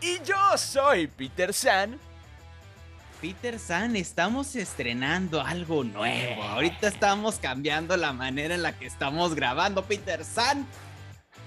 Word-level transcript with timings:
Y 0.00 0.22
yo 0.24 0.56
soy 0.56 1.08
Peter 1.08 1.52
San. 1.52 1.98
Peter 3.20 3.58
San, 3.58 3.96
estamos 3.96 4.54
estrenando 4.54 5.40
algo 5.40 5.82
nuevo. 5.82 6.42
Ahorita 6.44 6.86
estamos 6.86 7.40
cambiando 7.40 7.96
la 7.96 8.12
manera 8.12 8.54
en 8.54 8.62
la 8.62 8.78
que 8.78 8.86
estamos 8.86 9.34
grabando. 9.34 9.84
Peter 9.84 10.24
San, 10.24 10.64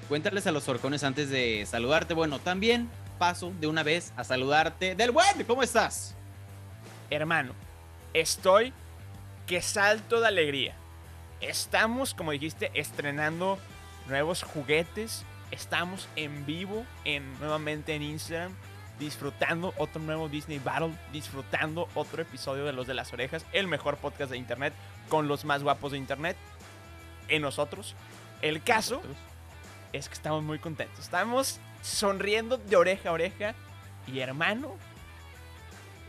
cuéntales 0.10 0.48
a 0.48 0.52
los 0.52 0.68
orcones 0.68 1.06
antes 1.06 1.30
de 1.30 1.66
saludarte. 1.66 2.14
Bueno, 2.14 2.40
también 2.40 2.90
paso 3.18 3.54
de 3.62 3.68
una 3.68 3.84
vez 3.84 4.12
a 4.18 4.26
saludarte. 4.26 4.96
Del 4.96 5.12
buen, 5.12 5.46
¿cómo 5.48 5.64
estás? 5.64 6.14
Hermano, 7.10 7.54
estoy 8.14 8.74
que 9.48 9.62
salto 9.62 10.20
de 10.20 10.28
alegría. 10.28 10.76
Estamos, 11.40 12.14
como 12.14 12.32
dijiste, 12.32 12.70
estrenando 12.74 13.58
nuevos 14.10 14.44
juguetes. 14.44 15.24
Estamos 15.52 16.08
en 16.16 16.46
vivo, 16.46 16.86
en, 17.04 17.38
nuevamente 17.40 17.94
en 17.94 18.02
Instagram, 18.02 18.56
disfrutando 19.00 19.74
otro 19.78 20.02
nuevo 20.02 20.30
Disney 20.30 20.60
Battle, 20.60 20.94
disfrutando 21.12 21.88
otro 21.94 22.22
episodio 22.22 22.66
de 22.66 22.74
Los 22.74 22.88
de 22.88 22.94
las 22.94 23.12
Orejas, 23.14 23.46
el 23.52 23.68
mejor 23.68 23.98
podcast 23.98 24.32
de 24.32 24.38
Internet, 24.38 24.74
con 25.10 25.28
los 25.28 25.44
más 25.44 25.64
guapos 25.64 25.92
de 25.92 25.98
Internet, 25.98 26.38
en 27.28 27.42
nosotros. 27.42 27.96
El 28.42 28.64
caso 28.64 29.02
es 29.94 30.08
que 30.08 30.14
estamos 30.14 30.44
muy 30.44 30.60
contentos. 30.60 31.00
Estamos 31.00 31.60
sonriendo 31.82 32.58
de 32.58 32.76
oreja 32.76 33.10
a 33.10 33.12
oreja. 33.12 33.56
Y 34.08 34.20
hermano, 34.20 34.76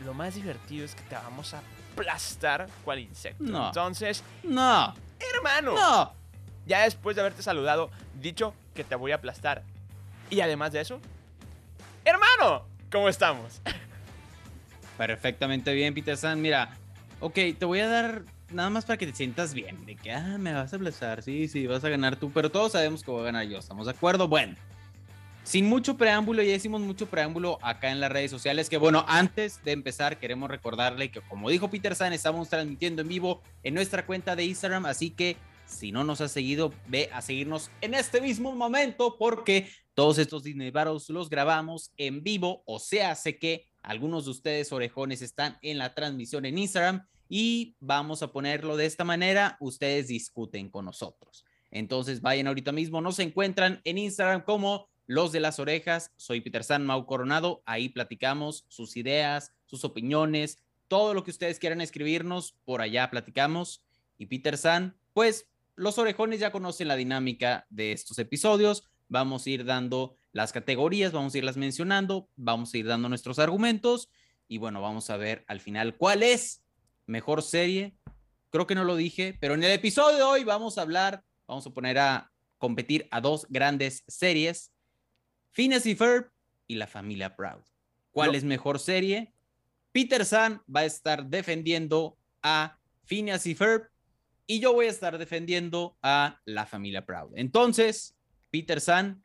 lo 0.03 0.13
más 0.13 0.35
divertido 0.35 0.85
es 0.85 0.95
que 0.95 1.03
te 1.03 1.15
vamos 1.15 1.53
a 1.53 1.61
aplastar 1.91 2.67
cual 2.83 2.99
insecto. 2.99 3.43
No. 3.43 3.67
Entonces, 3.67 4.23
No, 4.43 4.93
hermano, 5.35 5.73
no. 5.73 6.22
Ya 6.65 6.83
después 6.83 7.15
de 7.15 7.21
haberte 7.21 7.43
saludado, 7.43 7.89
dicho 8.21 8.53
que 8.73 8.83
te 8.83 8.95
voy 8.95 9.11
a 9.11 9.15
aplastar. 9.15 9.63
Y 10.29 10.41
además 10.41 10.71
de 10.71 10.81
eso, 10.81 10.99
hermano, 12.05 12.65
¿cómo 12.91 13.09
estamos? 13.09 13.61
Perfectamente 14.97 15.73
bien, 15.73 15.93
Peter 15.93 16.17
San. 16.17 16.41
Mira, 16.41 16.77
ok, 17.19 17.35
te 17.57 17.65
voy 17.65 17.79
a 17.79 17.87
dar 17.87 18.23
nada 18.51 18.69
más 18.69 18.85
para 18.85 18.97
que 18.97 19.07
te 19.07 19.13
sientas 19.13 19.53
bien. 19.53 19.85
De 19.85 19.95
que, 19.95 20.11
ah, 20.11 20.37
me 20.39 20.53
vas 20.53 20.73
a 20.73 20.75
abrazar. 20.75 21.23
Sí, 21.23 21.47
sí, 21.47 21.67
vas 21.67 21.83
a 21.83 21.89
ganar 21.89 22.15
tú. 22.15 22.31
Pero 22.31 22.49
todos 22.49 22.73
sabemos 22.73 23.03
que 23.03 23.11
voy 23.11 23.21
a 23.21 23.25
ganar 23.25 23.45
yo. 23.47 23.57
¿Estamos 23.57 23.87
de 23.87 23.91
acuerdo? 23.91 24.27
Bueno, 24.27 24.55
sin 25.43 25.67
mucho 25.67 25.97
preámbulo, 25.97 26.41
ya 26.41 26.55
hicimos 26.55 26.81
mucho 26.81 27.07
preámbulo 27.07 27.57
acá 27.61 27.91
en 27.91 27.99
las 27.99 28.11
redes 28.11 28.31
sociales. 28.31 28.69
Que 28.69 28.77
bueno, 28.77 29.03
antes 29.07 29.63
de 29.63 29.71
empezar, 29.71 30.17
queremos 30.17 30.49
recordarle 30.49 31.11
que, 31.11 31.21
como 31.21 31.49
dijo 31.49 31.69
Peter 31.69 31.95
San, 31.95 32.13
estamos 32.13 32.49
transmitiendo 32.49 33.01
en 33.01 33.07
vivo 33.07 33.41
en 33.63 33.73
nuestra 33.73 34.05
cuenta 34.05 34.35
de 34.35 34.45
Instagram. 34.45 34.85
Así 34.85 35.09
que 35.09 35.37
si 35.65 35.91
no 35.91 36.03
nos 36.03 36.21
has 36.21 36.31
seguido, 36.31 36.73
ve 36.87 37.09
a 37.13 37.21
seguirnos 37.21 37.71
en 37.81 37.93
este 37.93 38.21
mismo 38.21 38.53
momento 38.53 39.17
porque 39.17 39.69
todos 39.93 40.17
estos 40.17 40.43
Disney 40.43 40.71
Battles 40.71 41.09
los 41.09 41.29
grabamos 41.29 41.91
en 41.97 42.23
vivo. 42.23 42.63
O 42.65 42.79
sea, 42.79 43.15
sé 43.15 43.37
que 43.37 43.67
algunos 43.81 44.25
de 44.25 44.31
ustedes, 44.31 44.71
orejones, 44.71 45.21
están 45.21 45.57
en 45.61 45.77
la 45.77 45.93
transmisión 45.93 46.45
en 46.45 46.57
Instagram 46.57 47.05
y 47.29 47.75
vamos 47.79 48.23
a 48.23 48.31
ponerlo 48.31 48.77
de 48.77 48.85
esta 48.85 49.03
manera. 49.03 49.57
Ustedes 49.59 50.07
discuten 50.07 50.69
con 50.69 50.85
nosotros. 50.85 51.45
Entonces 51.69 52.21
vayan 52.21 52.47
ahorita 52.47 52.71
mismo. 52.71 53.01
Nos 53.01 53.19
encuentran 53.19 53.81
en 53.83 53.97
Instagram 53.97 54.43
como 54.43 54.87
Los 55.05 55.31
de 55.31 55.39
las 55.39 55.59
Orejas. 55.59 56.11
Soy 56.15 56.41
Peter 56.41 56.63
San 56.63 56.85
Mau 56.85 57.05
Coronado. 57.05 57.63
Ahí 57.65 57.89
platicamos 57.89 58.65
sus 58.69 58.95
ideas, 58.95 59.53
sus 59.65 59.83
opiniones, 59.83 60.59
todo 60.87 61.13
lo 61.13 61.23
que 61.23 61.31
ustedes 61.31 61.59
quieran 61.59 61.81
escribirnos. 61.81 62.55
Por 62.65 62.81
allá 62.81 63.09
platicamos. 63.09 63.83
Y 64.17 64.27
Peter 64.27 64.57
San, 64.57 64.95
pues 65.13 65.49
los 65.75 65.97
orejones 65.97 66.39
ya 66.39 66.51
conocen 66.51 66.87
la 66.87 66.95
dinámica 66.95 67.65
de 67.69 67.91
estos 67.91 68.19
episodios. 68.19 68.83
Vamos 69.09 69.45
a 69.45 69.49
ir 69.49 69.65
dando 69.65 70.15
las 70.31 70.51
categorías, 70.51 71.11
vamos 71.11 71.33
a 71.35 71.37
irlas 71.37 71.57
mencionando, 71.57 72.29
vamos 72.35 72.73
a 72.73 72.77
ir 72.77 72.87
dando 72.87 73.09
nuestros 73.09 73.39
argumentos 73.39 74.09
y 74.47 74.57
bueno, 74.57 74.81
vamos 74.81 75.09
a 75.09 75.17
ver 75.17 75.43
al 75.47 75.59
final 75.59 75.95
cuál 75.97 76.23
es 76.23 76.63
mejor 77.05 77.41
serie. 77.41 77.95
Creo 78.49 78.67
que 78.67 78.75
no 78.75 78.83
lo 78.83 78.95
dije, 78.95 79.37
pero 79.39 79.53
en 79.55 79.63
el 79.63 79.71
episodio 79.71 80.17
de 80.17 80.23
hoy 80.23 80.43
vamos 80.43 80.77
a 80.77 80.81
hablar, 80.83 81.23
vamos 81.47 81.65
a 81.67 81.71
poner 81.71 81.97
a 81.99 82.31
competir 82.57 83.07
a 83.11 83.19
dos 83.21 83.45
grandes 83.49 84.03
series, 84.07 84.71
Phineas 85.51 85.85
y 85.85 85.95
Ferb 85.95 86.31
y 86.67 86.75
La 86.75 86.87
Familia 86.87 87.35
Proud. 87.35 87.61
¿Cuál 88.11 88.31
No. 88.31 88.37
es 88.37 88.43
mejor 88.43 88.79
serie? 88.79 89.33
Peter 89.91 90.25
San 90.25 90.61
va 90.73 90.81
a 90.81 90.85
estar 90.85 91.25
defendiendo 91.27 92.17
a 92.41 92.79
Phineas 93.05 93.45
y 93.45 93.53
Ferb 93.53 93.89
y 94.47 94.59
yo 94.59 94.73
voy 94.73 94.87
a 94.87 94.89
estar 94.89 95.17
defendiendo 95.17 95.97
a 96.01 96.41
La 96.45 96.65
Familia 96.65 97.05
Proud. 97.05 97.31
Entonces, 97.35 98.15
Peter 98.49 98.81
San, 98.81 99.23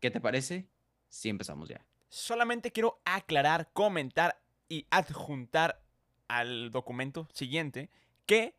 ¿qué 0.00 0.10
te 0.10 0.20
parece? 0.20 0.68
Si 1.08 1.28
empezamos 1.28 1.68
ya. 1.68 1.84
Solamente 2.08 2.72
quiero 2.72 3.00
aclarar, 3.04 3.70
comentar 3.72 4.40
y 4.68 4.86
adjuntar 4.90 5.82
al 6.28 6.70
documento 6.70 7.28
siguiente 7.32 7.90
que 8.26 8.56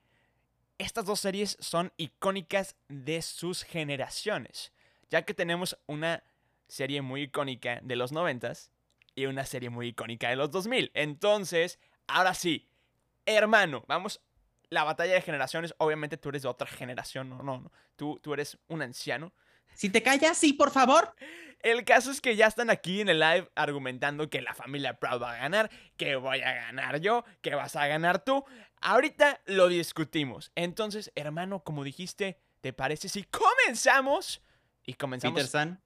estas 0.77 1.05
dos 1.05 1.19
series 1.19 1.57
son 1.59 1.91
icónicas 1.97 2.75
de 2.89 3.21
sus 3.21 3.63
generaciones, 3.63 4.73
ya 5.09 5.23
que 5.23 5.33
tenemos 5.33 5.77
una 5.87 6.23
serie 6.67 7.01
muy 7.01 7.23
icónica 7.23 7.79
de 7.83 7.95
los 7.95 8.11
noventas 8.11 8.71
y 9.15 9.25
una 9.25 9.45
serie 9.45 9.69
muy 9.69 9.87
icónica 9.89 10.29
de 10.29 10.35
los 10.35 10.51
2000. 10.51 10.91
Entonces, 10.93 11.79
ahora 12.07 12.33
sí, 12.33 12.69
hermano, 13.25 13.85
vamos, 13.87 14.21
la 14.69 14.83
batalla 14.83 15.13
de 15.13 15.21
generaciones, 15.21 15.73
obviamente 15.77 16.17
tú 16.17 16.29
eres 16.29 16.41
de 16.43 16.47
otra 16.47 16.67
generación, 16.67 17.29
no, 17.29 17.43
no, 17.43 17.59
no, 17.61 17.71
tú, 17.95 18.19
tú 18.21 18.33
eres 18.33 18.57
un 18.67 18.81
anciano. 18.81 19.33
Si 19.73 19.89
te 19.89 20.01
callas, 20.01 20.37
sí, 20.37 20.53
por 20.53 20.71
favor. 20.71 21.13
El 21.61 21.83
caso 21.83 22.11
es 22.11 22.21
que 22.21 22.35
ya 22.35 22.47
están 22.47 22.69
aquí 22.69 23.01
en 23.01 23.09
el 23.09 23.19
live 23.19 23.49
argumentando 23.55 24.29
que 24.29 24.41
la 24.41 24.53
familia 24.53 24.97
Proud 24.99 25.21
va 25.21 25.33
a 25.33 25.37
ganar, 25.37 25.69
que 25.97 26.15
voy 26.15 26.41
a 26.41 26.53
ganar 26.53 27.01
yo, 27.01 27.25
que 27.41 27.55
vas 27.55 27.75
a 27.75 27.85
ganar 27.87 28.23
tú. 28.23 28.45
Ahorita 28.81 29.41
lo 29.45 29.67
discutimos. 29.67 30.51
Entonces, 30.55 31.11
hermano, 31.15 31.63
como 31.63 31.83
dijiste, 31.83 32.39
¿te 32.61 32.71
parece 32.71 33.09
si 33.09 33.23
comenzamos? 33.23 34.41
Y 34.85 34.93
comenzamos 34.93 35.35
Peter 35.35 35.49
San, 35.49 35.81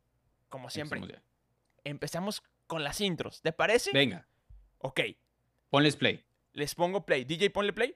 como 0.50 0.69
siempre. 0.69 1.00
empezamos. 1.00 1.23
Empezamos 1.84 2.44
con 2.68 2.84
las 2.84 3.00
intros. 3.01 3.41
¿Te 3.41 3.51
parece? 3.53 3.91
Venga, 3.94 4.28
Ok, 4.79 5.00
ponles 5.69 5.95
play. 5.95 6.23
les 6.53 6.75
pongo 6.75 7.06
play. 7.06 7.23
DJ, 7.23 7.50
ponle 7.50 7.73
play. 7.73 7.95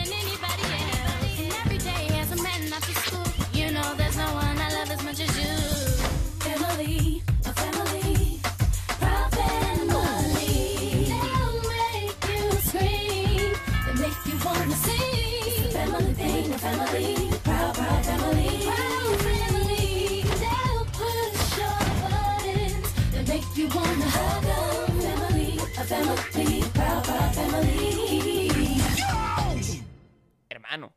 Hermano, 30.49 30.93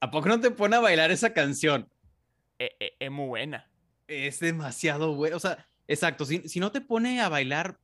¿A 0.00 0.10
poco 0.10 0.28
no 0.28 0.40
te 0.40 0.50
pone 0.50 0.74
a 0.76 0.80
bailar 0.80 1.12
esa 1.12 1.32
canción? 1.32 1.88
eh, 2.58 2.72
eh, 2.80 2.96
es 2.98 3.10
muy 3.10 3.26
buena. 3.26 3.70
Es 4.08 4.40
demasiado 4.40 5.14
bueno. 5.14 5.36
O 5.36 5.40
sea, 5.40 5.68
exacto. 5.86 6.24
Si, 6.24 6.48
si 6.48 6.58
no 6.58 6.72
te 6.72 6.80
pone 6.80 7.20
a 7.20 7.28
bailar, 7.28 7.78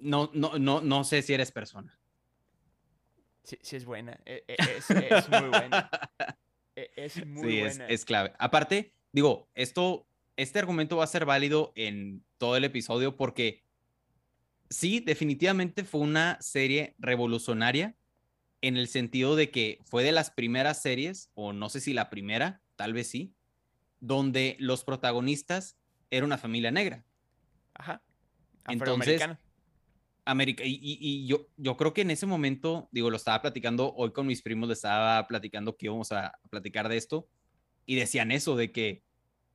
no, 0.00 0.30
no, 0.32 0.58
no, 0.58 0.80
no 0.80 1.04
sé 1.04 1.20
si 1.22 1.34
eres 1.34 1.52
persona. 1.52 1.97
Sí, 3.44 3.58
sí 3.62 3.76
es 3.76 3.84
buena. 3.84 4.18
eh, 4.26 4.44
eh, 4.48 4.56
es, 4.76 4.90
es 4.90 5.28
muy 5.30 5.48
buena. 5.48 5.90
Eh, 6.76 6.90
Es 6.94 7.26
muy 7.26 7.50
sí, 7.50 7.60
buena. 7.60 7.86
es 7.88 8.04
clave. 8.04 8.32
Aparte, 8.38 8.94
digo, 9.10 9.48
esto 9.56 10.06
este 10.36 10.60
argumento 10.60 10.96
va 10.96 11.02
a 11.02 11.08
ser 11.08 11.24
válido 11.24 11.72
en 11.74 12.24
todo 12.38 12.56
el 12.56 12.62
episodio 12.62 13.16
porque 13.16 13.64
sí, 14.70 15.00
definitivamente 15.00 15.82
fue 15.82 16.02
una 16.02 16.38
serie 16.40 16.94
revolucionaria 17.00 17.96
en 18.60 18.76
el 18.76 18.86
sentido 18.86 19.34
de 19.34 19.50
que 19.50 19.80
fue 19.86 20.04
de 20.04 20.12
las 20.12 20.30
primeras 20.30 20.80
series, 20.80 21.30
o 21.34 21.52
no 21.52 21.68
sé 21.68 21.80
si 21.80 21.92
la 21.94 22.10
primera, 22.10 22.62
tal 22.76 22.92
vez 22.92 23.08
sí, 23.10 23.34
donde 23.98 24.54
los 24.60 24.84
protagonistas 24.84 25.76
era 26.10 26.24
una 26.24 26.38
familia 26.38 26.70
negra. 26.70 27.04
Ajá. 27.74 28.02
Entonces, 28.68 29.20
Afroamericana. 29.20 29.40
América, 30.30 30.64
y, 30.64 30.74
y- 30.74 30.98
y 31.00 31.26
yo, 31.26 31.48
yo 31.56 31.76
creo 31.76 31.94
que 31.94 32.02
en 32.02 32.10
ese 32.10 32.26
momento, 32.26 32.88
digo, 32.92 33.10
lo 33.10 33.16
estaba 33.16 33.40
platicando 33.42 33.92
hoy 33.94 34.12
con 34.12 34.26
mis 34.26 34.42
primos, 34.42 34.68
le 34.68 34.74
estaba 34.74 35.26
platicando 35.26 35.76
que 35.76 35.86
íbamos 35.86 36.12
a 36.12 36.32
platicar 36.50 36.88
de 36.88 36.96
esto, 36.96 37.28
y 37.86 37.96
decían 37.96 38.30
eso, 38.32 38.56
de 38.56 38.70
que, 38.72 39.04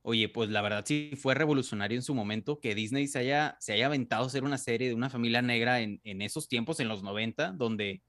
oye, 0.02 0.28
pues 0.28 0.50
la 0.50 0.60
verdad 0.62 0.84
sí 0.86 1.12
fue 1.16 1.34
revolucionario 1.34 1.96
en 1.96 2.02
su 2.02 2.14
momento 2.14 2.60
que 2.60 2.74
Disney 2.74 3.06
se 3.06 3.20
haya, 3.20 3.56
se 3.60 3.72
haya 3.74 3.86
aventado 3.86 4.24
a 4.24 4.26
hacer 4.26 4.44
una 4.44 4.58
serie 4.58 4.88
de 4.88 4.94
una 4.94 5.10
familia 5.10 5.42
negra 5.42 5.80
en, 5.80 6.00
en 6.04 6.20
esos 6.22 6.48
tiempos, 6.48 6.80
en 6.80 6.88
los 6.88 7.02
90, 7.02 7.52
donde, 7.52 8.02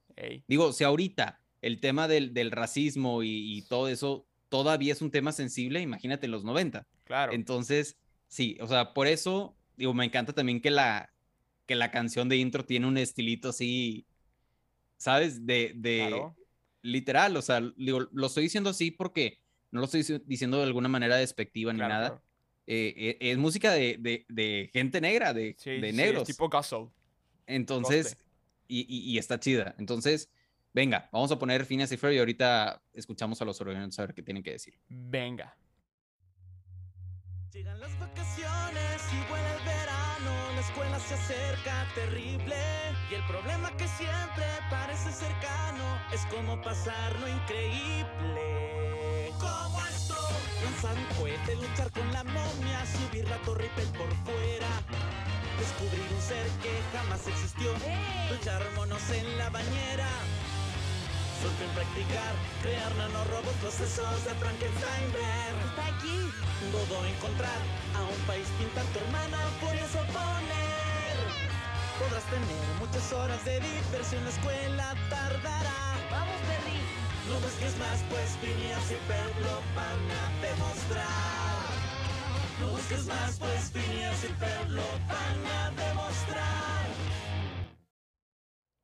digo, 0.47 0.73
si 0.73 0.83
ahorita 0.83 1.39
el 1.61 1.79
tema 1.79 2.07
del, 2.07 2.33
del 2.33 2.51
racismo 2.51 3.23
y, 3.23 3.57
y 3.57 3.61
todo 3.63 3.87
eso 3.87 4.27
todavía 4.49 4.93
es 4.93 5.01
un 5.01 5.11
tema 5.11 5.31
sensible, 5.31 5.81
imagínate 5.81 6.25
en 6.25 6.31
los 6.31 6.43
90. 6.43 6.87
claro. 7.05 7.33
Entonces, 7.33 7.97
sí, 8.27 8.57
o 8.61 8.67
sea, 8.67 8.93
por 8.93 9.07
eso, 9.07 9.57
digo, 9.77 9.93
me 9.93 10.05
encanta 10.05 10.33
también 10.33 10.61
que 10.61 10.71
la, 10.71 11.14
que 11.65 11.75
la 11.75 11.91
canción 11.91 12.29
de 12.29 12.37
intro 12.37 12.65
tiene 12.65 12.87
un 12.87 12.97
estilito 12.97 13.49
así, 13.49 14.05
¿sabes? 14.97 15.45
De, 15.45 15.73
de 15.75 16.05
claro. 16.07 16.35
literal, 16.81 17.35
o 17.37 17.41
sea, 17.41 17.61
digo, 17.77 18.07
lo 18.11 18.27
estoy 18.27 18.43
diciendo 18.43 18.69
así 18.69 18.91
porque 18.91 19.39
no 19.71 19.79
lo 19.79 19.85
estoy 19.85 20.01
dici- 20.01 20.23
diciendo 20.25 20.57
de 20.57 20.63
alguna 20.63 20.87
manera 20.87 21.15
despectiva 21.17 21.73
ni 21.73 21.79
claro, 21.79 21.93
nada. 21.93 22.07
claro. 22.09 22.21
Eh, 22.67 22.93
eh, 22.97 23.31
es 23.31 23.37
música 23.37 23.71
de, 23.71 23.97
de- 23.99 24.25
de 24.29 24.69
gente 24.73 24.99
negra, 25.01 25.33
de, 25.33 25.55
Sí, 25.59 25.71
de 25.71 25.81
sí, 25.81 25.87
es 25.87 25.95
negros. 25.95 26.27
tipo 26.27 26.49
gospel. 26.49 26.87
Entonces, 27.47 28.17
y, 28.67 28.81
y- 28.81 29.11
y 29.11 29.17
está 29.17 29.39
chida. 29.39 29.75
Entonces, 29.77 30.29
venga, 30.73 31.09
vamos 31.11 31.31
a 31.31 31.37
poner 31.37 31.65
Phineas 31.65 31.91
y 31.91 31.97
Ferb 31.97 32.13
y 32.13 32.17
ahorita 32.19 32.81
escuchamos 32.93 33.39
a 33.41 33.45
los 33.45 33.59
ordenados 33.61 33.99
a 33.99 34.05
ver 34.05 34.15
qué 34.15 34.23
tienen 34.23 34.41
que 34.41 34.51
decir. 34.51 34.79
Venga. 34.89 35.55
Llegan 37.51 37.79
las 37.79 37.97
vacaciones 37.99 39.01
y 39.13 39.31
la 39.31 39.74
escuela 40.69 40.99
se 40.99 41.13
acerca 41.13 41.87
terrible 41.93 42.55
y 43.11 43.15
el 43.15 43.23
problema 43.27 43.69
que 43.77 43.87
siempre 43.87 44.45
parece 44.69 45.11
cercano 45.11 45.99
es 46.11 46.25
cómo 46.25 46.59
pasar 46.61 47.17
lo 47.19 47.27
increíble. 47.27 49.31
¿Cómo 49.39 49.79
esto? 49.85 50.15
Lanzar 50.63 50.97
un 50.97 51.05
cohete, 51.17 51.55
luchar 51.55 51.91
con 51.91 52.11
la 52.11 52.23
momia, 52.23 52.83
subir 52.85 53.27
la 53.29 53.37
torre 53.37 53.65
Eiffel 53.65 53.87
por 53.89 54.09
fuera, 54.25 54.67
descubrir 55.59 56.07
un 56.11 56.21
ser 56.21 56.47
que 56.63 56.97
jamás 56.97 57.27
existió, 57.27 57.71
luchar 58.31 58.63
monos 58.75 59.07
en 59.11 59.37
la 59.37 59.49
bañera. 59.49 60.09
Solo 61.41 61.59
en 61.67 61.71
practicar, 61.75 62.33
crear 62.61 62.95
nanorobots, 62.95 63.57
procesos 63.59 64.23
de 64.25 64.33
Frankenstein 64.35 65.13
ver. 65.13 65.53
Está 65.69 65.85
aquí. 65.87 66.31
Todo 66.71 67.05
encontrar 67.05 67.59
a 67.93 68.01
un 68.03 68.19
país 68.25 68.47
pintar 68.57 68.85
tu 68.85 68.99
hermana 68.99 69.37
furioso 69.59 69.99
poner. 70.15 71.15
Podrás 71.99 72.23
tener 72.25 72.65
muchas 72.79 73.11
horas 73.13 73.43
de 73.45 73.59
diversión, 73.59 74.23
la 74.23 74.29
escuela 74.29 74.95
tardará. 75.09 75.97
Vamos, 76.11 76.39
Perry. 76.47 76.79
No 77.27 77.39
busques 77.39 77.77
más, 77.77 78.03
pues 78.09 78.37
Phineas 78.41 78.91
y 78.91 78.95
Ferb 79.07 79.35
lo 79.41 79.55
van 79.75 80.03
a 80.11 80.23
demostrar. 80.41 81.65
No 82.59 82.67
busques 82.69 83.05
más, 83.05 83.39
pues 83.39 83.71
Phineas 83.71 84.23
y 84.23 84.27
Ferb 84.39 84.69
lo 84.69 84.87
van 85.07 85.39
a 85.59 85.71
demostrar. 85.71 86.85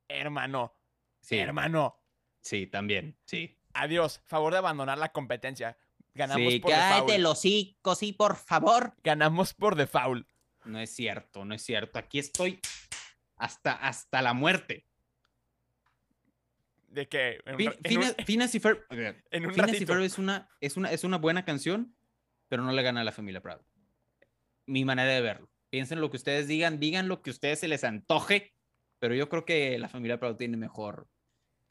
Hermano. 0.09 0.73
Sí, 1.21 1.37
Hermano. 1.37 2.00
Sí, 2.41 2.67
también, 2.67 3.17
sí. 3.25 3.57
Adiós. 3.73 4.21
Favor 4.25 4.51
de 4.51 4.59
abandonar 4.59 4.97
la 4.97 5.11
competencia. 5.11 5.77
Ganamos 6.13 6.51
sí, 6.53 6.59
por 6.59 6.71
cállate 6.71 7.13
default. 7.13 7.25
hocico, 7.37 7.95
sí, 7.95 8.11
por 8.11 8.35
favor. 8.35 8.93
Ganamos 9.03 9.53
por 9.53 9.75
default. 9.75 10.27
No 10.65 10.79
es 10.79 10.89
cierto, 10.93 11.45
no 11.45 11.55
es 11.55 11.61
cierto. 11.61 11.97
Aquí 11.97 12.19
estoy 12.19 12.59
hasta, 13.37 13.71
hasta 13.71 14.21
la 14.21 14.33
muerte. 14.33 14.85
De 16.89 17.07
que 17.07 17.39
en 17.45 17.53
un, 17.53 17.57
Fin- 17.57 17.69
ra- 17.71 17.77
en 17.83 17.97
un- 17.99 18.25
Phineas 18.25 18.53
y 18.55 18.59
Ferb, 18.59 18.85
en 18.89 19.45
un 19.45 19.51
y. 19.53 19.85
Ferb 19.85 20.01
es 20.01 20.17
una, 20.17 20.49
es, 20.59 20.75
una, 20.75 20.91
es 20.91 21.03
una 21.05 21.17
buena 21.17 21.45
canción, 21.45 21.95
pero 22.49 22.63
no 22.63 22.73
le 22.73 22.83
gana 22.83 22.99
a 23.01 23.03
la 23.05 23.13
familia 23.13 23.41
Proud. 23.41 23.61
Mi 24.65 24.83
manera 24.83 25.09
de 25.13 25.21
verlo. 25.21 25.49
Piensen 25.69 26.01
lo 26.01 26.11
que 26.11 26.17
ustedes 26.17 26.49
digan, 26.49 26.81
digan 26.81 27.07
lo 27.07 27.21
que 27.21 27.29
a 27.29 27.33
ustedes 27.33 27.59
se 27.59 27.69
les 27.69 27.85
antoje, 27.85 28.53
pero 28.99 29.15
yo 29.15 29.29
creo 29.29 29.45
que 29.45 29.79
la 29.79 29.87
familia 29.87 30.19
Proud 30.19 30.35
tiene 30.35 30.57
mejor, 30.57 31.07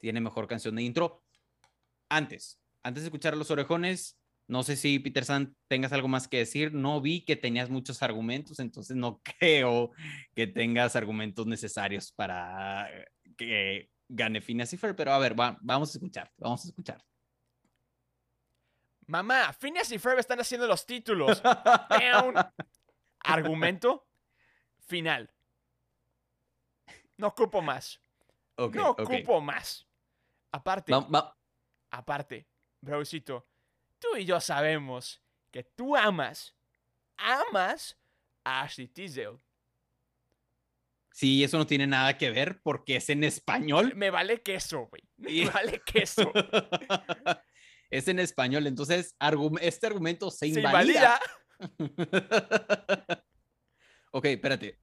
tiene 0.01 0.19
mejor 0.19 0.47
canción 0.47 0.75
de 0.75 0.83
intro. 0.83 1.23
Antes, 2.09 2.59
antes 2.83 3.03
de 3.03 3.07
escuchar 3.07 3.37
los 3.37 3.51
orejones, 3.51 4.17
no 4.47 4.63
sé 4.63 4.75
si 4.75 4.99
Peter 4.99 5.23
San 5.23 5.55
tengas 5.69 5.93
algo 5.93 6.09
más 6.09 6.27
que 6.27 6.39
decir. 6.39 6.73
No 6.73 6.99
vi 6.99 7.23
que 7.23 7.37
tenías 7.37 7.69
muchos 7.69 8.03
argumentos, 8.03 8.59
entonces 8.59 8.97
no 8.97 9.21
creo 9.39 9.91
que 10.35 10.47
tengas 10.47 10.95
argumentos 10.97 11.47
necesarios 11.47 12.11
para 12.11 12.89
que 13.37 13.89
gane 14.09 14.43
y 14.45 14.77
Ferb, 14.77 14.95
pero 14.95 15.13
a 15.13 15.19
ver, 15.19 15.39
va- 15.39 15.57
vamos 15.61 15.89
a 15.89 15.97
escuchar, 15.97 16.29
vamos 16.37 16.65
a 16.65 16.67
escuchar. 16.67 17.01
Mamá, 19.07 19.53
Phineas 19.53 19.91
y 19.91 19.99
Ferb 19.99 20.19
están 20.19 20.39
haciendo 20.39 20.67
los 20.67 20.85
títulos. 20.85 21.41
Argumento 23.23 24.07
final. 24.79 25.33
No 27.17 27.27
ocupo 27.27 27.61
más. 27.61 28.01
No 28.57 28.91
ocupo 28.91 29.41
más. 29.41 29.87
Aparte, 30.51 30.91
Va- 30.91 30.99
va- 31.07 31.37
aparte, 31.91 32.47
brocito, 32.81 33.47
tú 33.99 34.17
y 34.17 34.25
yo 34.25 34.39
sabemos 34.41 35.23
que 35.51 35.63
tú 35.63 35.95
amas, 35.95 36.55
amas 37.17 37.97
a 38.43 38.61
Ashley 38.63 38.87
Tisdale. 38.87 39.39
Sí, 41.13 41.43
eso 41.43 41.57
no 41.57 41.67
tiene 41.67 41.87
nada 41.87 42.17
que 42.17 42.31
ver 42.31 42.61
porque 42.63 42.95
es 42.95 43.09
en 43.09 43.23
español. 43.23 43.93
Me 43.95 44.09
vale 44.09 44.41
queso, 44.41 44.87
güey. 44.87 45.03
Me 45.17 45.49
vale 45.49 45.81
queso. 45.85 46.31
es 47.89 48.07
en 48.07 48.19
español, 48.19 48.65
entonces 48.67 49.15
este 49.61 49.87
argumento 49.87 50.31
se 50.31 50.51
Se 50.53 50.59
invalida. 50.61 51.19
invalida. 51.59 52.21
ok, 54.11 54.25
espérate. 54.25 54.79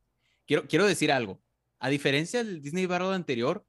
Quiero, 0.47 0.67
quiero 0.67 0.87
decir 0.87 1.11
algo. 1.13 1.43
A 1.81 1.89
diferencia 1.89 2.43
del 2.43 2.61
Disney 2.63 2.87
Battle 2.87 3.15
anterior, 3.15 3.67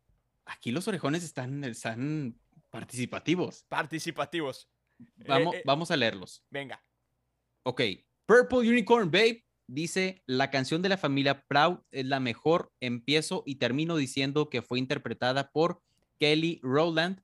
aquí 0.49 0.71
los 0.71 0.87
orejones 0.87 1.23
están, 1.23 1.63
están 1.63 2.39
participativos. 2.69 3.65
Participativos. 3.69 4.69
Vamos, 5.27 5.55
eh. 5.55 5.61
vamos 5.65 5.91
a 5.91 5.97
leerlos. 5.97 6.43
Venga. 6.49 6.83
Ok. 7.63 7.81
Purple 8.25 8.69
Unicorn 8.69 9.09
Babe 9.09 9.45
dice, 9.67 10.23
la 10.25 10.49
canción 10.49 10.81
de 10.81 10.89
la 10.89 10.97
familia 10.97 11.45
Proud 11.47 11.79
es 11.91 12.05
la 12.05 12.19
mejor. 12.19 12.71
Empiezo 12.79 13.43
y 13.45 13.55
termino 13.55 13.95
diciendo 13.95 14.49
que 14.49 14.61
fue 14.61 14.79
interpretada 14.79 15.51
por 15.51 15.81
Kelly 16.19 16.59
Rowland, 16.61 17.21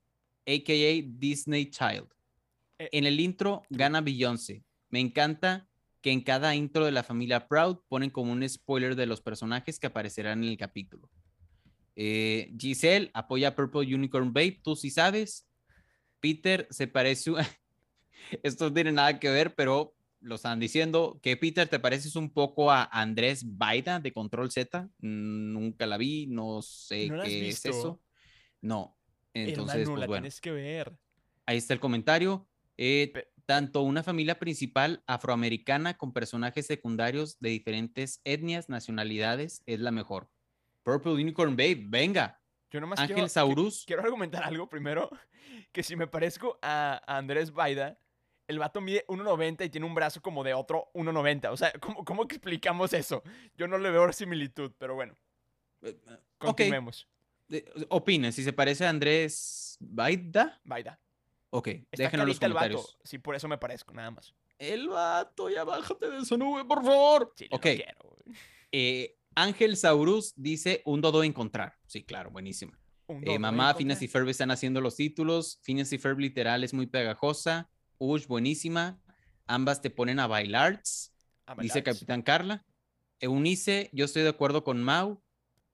a.k.a. 0.48 1.04
Disney 1.20 1.70
Child. 1.70 2.08
Eh, 2.80 2.90
En 2.92 3.06
el 3.06 3.20
intro 3.20 3.64
gana 3.70 4.02
Beyoncé. 4.02 4.64
Me 4.90 5.00
encanta 5.00 5.68
que 6.02 6.12
en 6.12 6.22
cada 6.22 6.56
intro 6.56 6.86
de 6.86 6.92
la 6.92 7.04
familia 7.04 7.48
Proud 7.48 7.80
ponen 7.88 8.12
como 8.12 8.32
un 8.32 8.48
spoiler 8.48 8.96
de 8.96 9.08
los 9.08 9.22
personajes 9.22 9.80
que 9.80 9.88
aparecerán 9.88 10.44
en 10.44 10.50
el 10.50 10.58
capítulo. 10.58 11.10
Eh, 11.96 12.54
Giselle 12.60 13.10
apoya 13.14 13.50
a 13.50 13.56
Purple 13.56 13.94
Unicorn 13.96 14.34
Babe, 14.34 14.60
tú 14.64 14.76
sí 14.76 14.90
sabes. 14.90 15.48
Peter 16.20 16.68
se 16.70 16.88
parece... 16.88 17.32
Esto 18.44 18.66
no 18.70 18.74
tiene 18.74 18.92
nada 18.92 19.20
que 19.20 19.30
ver, 19.30 19.54
pero 19.56 19.96
lo 20.20 20.36
están 20.36 20.60
diciendo. 20.60 21.20
Que 21.22 21.38
Peter 21.38 21.68
te 21.68 21.80
pareces 21.80 22.16
un 22.16 22.32
poco 22.32 22.72
a 22.72 22.84
Andrés 22.86 23.44
Baida 23.58 24.00
de 24.00 24.12
Control 24.12 24.52
Z. 24.52 24.90
Mm, 25.00 25.54
Nunca 25.54 25.86
la 25.86 25.98
vi, 25.98 26.28
no 26.28 26.62
sé 26.62 27.08
¿No 27.08 27.18
la 27.18 27.24
has 27.24 27.30
qué 27.30 27.50
es 27.50 27.66
eso. 27.66 28.02
No. 28.62 28.98
Entonces, 29.34 29.82
Hermano, 29.82 29.92
pues 29.92 30.00
la 30.00 30.08
bueno. 30.08 30.22
tienes 30.24 30.42
que 30.42 30.52
ver. 30.52 30.98
Ahí 31.46 31.58
está 31.58 31.74
el 31.74 31.80
comentario. 31.80 32.48
Eh, 32.78 33.12
Pe- 33.14 33.28
tanto 33.46 33.82
una 33.82 34.02
familia 34.02 34.40
principal 34.40 35.04
afroamericana 35.06 35.98
con 35.98 36.14
personajes 36.14 36.66
secundarios 36.66 37.38
de 37.40 37.50
diferentes 37.50 38.22
etnias, 38.24 38.70
nacionalidades, 38.70 39.62
es 39.68 39.80
la 39.80 39.92
mejor. 39.92 40.30
Purple 40.86 41.14
Unicorn 41.14 41.56
Babe, 41.58 41.82
venga. 41.88 42.40
Yo 42.70 42.80
nomás 42.80 43.00
Ángel 43.00 43.16
quiero, 43.16 43.28
qui- 43.28 43.32
Saurus. 43.32 43.84
quiero 43.86 44.04
argumentar 44.04 44.44
algo 44.44 44.70
primero. 44.70 45.10
Que 45.72 45.84
si 45.84 45.96
me 45.96 46.06
parezco 46.08 46.58
a, 46.62 47.02
a 47.08 47.18
Andrés 47.18 47.52
Baida, 47.52 47.98
el 48.48 48.60
vato 48.60 48.82
mide 48.82 49.06
1.90 49.08 49.66
y 49.66 49.70
tiene 49.70 49.86
un 49.88 49.96
brazo 49.96 50.22
como 50.22 50.44
de 50.44 50.54
otro 50.54 50.90
1.90. 50.94 51.50
O 51.52 51.58
sea, 51.58 51.72
¿cómo, 51.82 52.04
¿cómo 52.06 52.24
explicamos 52.24 52.94
eso? 52.94 53.24
Yo 53.56 53.68
no 53.68 53.78
le 53.78 53.90
veo 53.90 54.12
similitud, 54.14 54.72
pero 54.78 54.96
bueno, 54.96 55.14
Eh, 55.82 55.98
eh, 56.08 56.18
continuemos. 56.38 57.08
eh, 57.50 57.66
opinen, 57.90 58.32
si 58.34 58.44
se 58.44 58.54
parece 58.54 58.86
a 58.86 58.90
Andrés 58.90 59.78
Baida, 59.80 60.60
Baida. 60.66 61.00
ok, 61.52 61.68
déjenlo 61.92 62.24
en 62.24 62.30
los 62.30 62.40
carita 62.40 62.46
el 62.48 62.54
vato. 62.54 62.66
comentarios. 62.76 62.98
Sí, 63.04 63.18
por 63.20 63.36
eso 63.36 63.48
me 63.48 63.58
parezco, 63.58 63.94
nada 63.94 64.12
más. 64.12 64.34
El 64.58 64.88
vato, 64.90 65.50
ya 65.50 65.64
bájate 65.64 66.10
de 66.10 66.18
esa 66.20 66.38
nube, 66.38 66.66
por 66.66 66.84
favor. 66.84 67.34
Sí, 67.36 67.48
lo 67.50 67.58
ok. 67.58 67.62
quiero, 67.64 68.18
eh, 68.72 69.15
Ángel 69.36 69.78
Saurus 69.78 70.34
dice 70.36 70.82
un 70.86 71.02
dodo 71.02 71.24
encontrar. 71.24 71.76
Sí, 71.88 72.04
claro, 72.04 72.32
buenísima. 72.32 72.80
Eh, 73.08 73.38
mamá, 73.38 73.72
¿eh, 73.72 73.76
Phineas 73.76 74.02
y? 74.02 74.08
Ferb 74.08 74.30
están 74.30 74.50
haciendo 74.52 74.82
los 74.82 74.96
títulos. 74.96 75.60
Phineas 75.62 75.92
y 75.94 75.98
Ferb 75.98 76.20
literal 76.20 76.64
es 76.64 76.74
muy 76.74 76.88
pegajosa. 76.88 77.70
Ush, 77.98 78.26
buenísima. 78.28 79.00
Ambas 79.46 79.82
te 79.82 79.90
ponen 79.90 80.20
a 80.20 80.28
bailar. 80.28 80.82
Dice. 81.60 81.84
Capitán 81.84 82.22
Carla. 82.24 82.66
Eunice, 83.20 83.90
yo 83.94 84.06
estoy 84.06 84.24
de 84.24 84.30
acuerdo 84.30 84.64
con 84.64 84.82
Mau. 84.82 85.22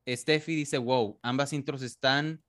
Steffi 0.07 0.55
dice, 0.55 0.77
wow, 0.77 1.19
ambas 1.21 1.53
intros 1.53 1.81
están 1.81 2.43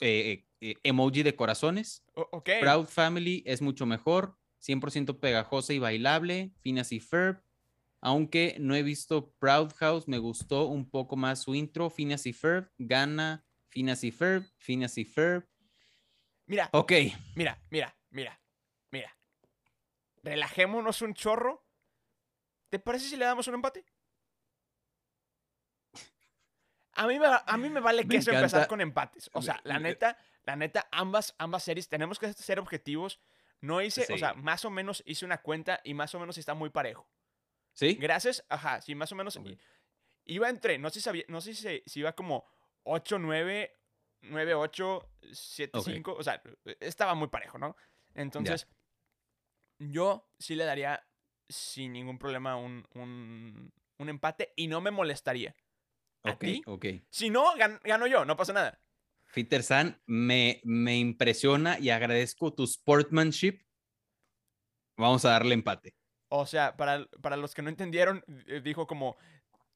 eh, 0.00 0.44
eh, 0.60 0.74
emoji 0.82 1.22
de 1.22 1.36
corazones. 1.36 2.02
O- 2.14 2.28
ok. 2.32 2.50
Proud 2.60 2.86
Family 2.86 3.42
es 3.46 3.62
mucho 3.62 3.86
mejor, 3.86 4.36
100% 4.60 5.20
pegajosa 5.20 5.72
y 5.72 5.78
bailable. 5.78 6.52
Phineas 6.60 6.90
y 6.92 7.00
Ferb. 7.00 7.42
Aunque 8.04 8.56
no 8.60 8.74
he 8.74 8.82
visto 8.82 9.32
Proud 9.38 9.72
House, 9.76 10.06
me 10.08 10.18
gustó 10.18 10.66
un 10.66 10.90
poco 10.90 11.16
más 11.16 11.40
su 11.40 11.54
intro. 11.54 11.88
Phineas 11.88 12.26
y 12.26 12.34
Ferb 12.34 12.70
gana. 12.76 13.46
Phineas 13.70 14.04
y 14.04 14.12
Ferb, 14.12 14.44
Phineas 14.58 14.98
y 14.98 15.06
Ferb. 15.06 15.48
Mira, 16.44 16.68
Ok, 16.72 16.92
mira, 17.34 17.58
mira, 17.70 17.96
mira, 18.10 18.38
mira. 18.90 19.16
Relajémonos 20.22 21.00
un 21.00 21.14
chorro. 21.14 21.66
¿Te 22.68 22.78
parece 22.78 23.08
si 23.08 23.16
le 23.16 23.24
damos 23.24 23.48
un 23.48 23.54
empate? 23.54 23.86
A 26.92 27.06
mí 27.06 27.18
me, 27.18 27.26
a 27.26 27.56
mí 27.56 27.70
me 27.70 27.80
vale 27.80 28.04
Me 28.04 28.16
queso 28.16 28.32
empezar 28.32 28.68
con 28.68 28.82
empates. 28.82 29.30
O 29.32 29.40
sea, 29.40 29.62
la 29.64 29.78
neta, 29.78 30.18
la 30.42 30.56
neta, 30.56 30.86
ambas, 30.92 31.34
ambas 31.38 31.62
series 31.62 31.88
tenemos 31.88 32.18
que 32.18 32.34
ser 32.34 32.60
objetivos. 32.60 33.18
No 33.62 33.80
hice, 33.80 34.06
o 34.12 34.18
sea, 34.18 34.34
más 34.34 34.66
o 34.66 34.70
menos 34.70 35.02
hice 35.06 35.24
una 35.24 35.40
cuenta 35.40 35.80
y 35.84 35.94
más 35.94 36.14
o 36.14 36.20
menos 36.20 36.36
está 36.36 36.52
muy 36.52 36.68
parejo. 36.68 37.08
¿Sí? 37.74 37.94
Gracias, 38.00 38.44
ajá, 38.48 38.80
sí, 38.80 38.94
más 38.94 39.12
o 39.12 39.16
menos. 39.16 39.38
Iba 40.24 40.48
entre, 40.48 40.78
no 40.78 40.88
sé, 40.88 41.00
si 41.00 41.04
sabía- 41.04 41.24
no 41.28 41.40
sé 41.40 41.54
si, 41.54 41.82
si 41.84 42.00
iba 42.00 42.14
como 42.14 42.46
8, 42.84 43.18
9, 43.18 43.72
9, 44.22 44.54
8, 44.54 45.10
7, 45.32 45.78
Ok. 45.78 45.84
5. 45.86 46.14
O 46.14 46.22
sea, 46.22 46.42
estaba 46.80 47.14
muy 47.14 47.28
parejo, 47.28 47.58
¿no? 47.58 47.76
Entonces, 48.14 48.66
yo 49.78 50.30
sí 50.38 50.54
le 50.54 50.64
daría 50.64 51.06
sin 51.48 51.92
ningún 51.92 52.18
problema 52.18 52.56
un, 52.56 52.86
un, 52.94 53.72
un 53.98 54.08
empate 54.08 54.52
y 54.56 54.66
no 54.66 54.80
me 54.80 54.90
molestaría. 54.90 55.54
¿A 56.22 56.32
Ok, 56.32 56.40
ti? 56.40 56.62
ok. 56.66 56.86
Si 57.10 57.28
no, 57.28 57.54
gan- 57.56 57.80
gano 57.84 58.06
yo, 58.06 58.24
no 58.24 58.36
pasa 58.36 58.52
nada. 58.54 58.80
Peter 59.34 59.62
San, 59.62 60.00
me, 60.06 60.60
me 60.64 60.96
impresiona 60.96 61.78
y 61.78 61.90
agradezco 61.90 62.54
tu 62.54 62.66
sportsmanship. 62.66 63.60
Vamos 64.96 65.24
a 65.24 65.30
darle 65.30 65.54
empate. 65.54 65.94
O 66.36 66.46
sea, 66.46 66.76
para, 66.76 67.06
para 67.20 67.36
los 67.36 67.54
que 67.54 67.62
no 67.62 67.68
entendieron, 67.68 68.24
eh, 68.48 68.60
dijo 68.60 68.88
como, 68.88 69.16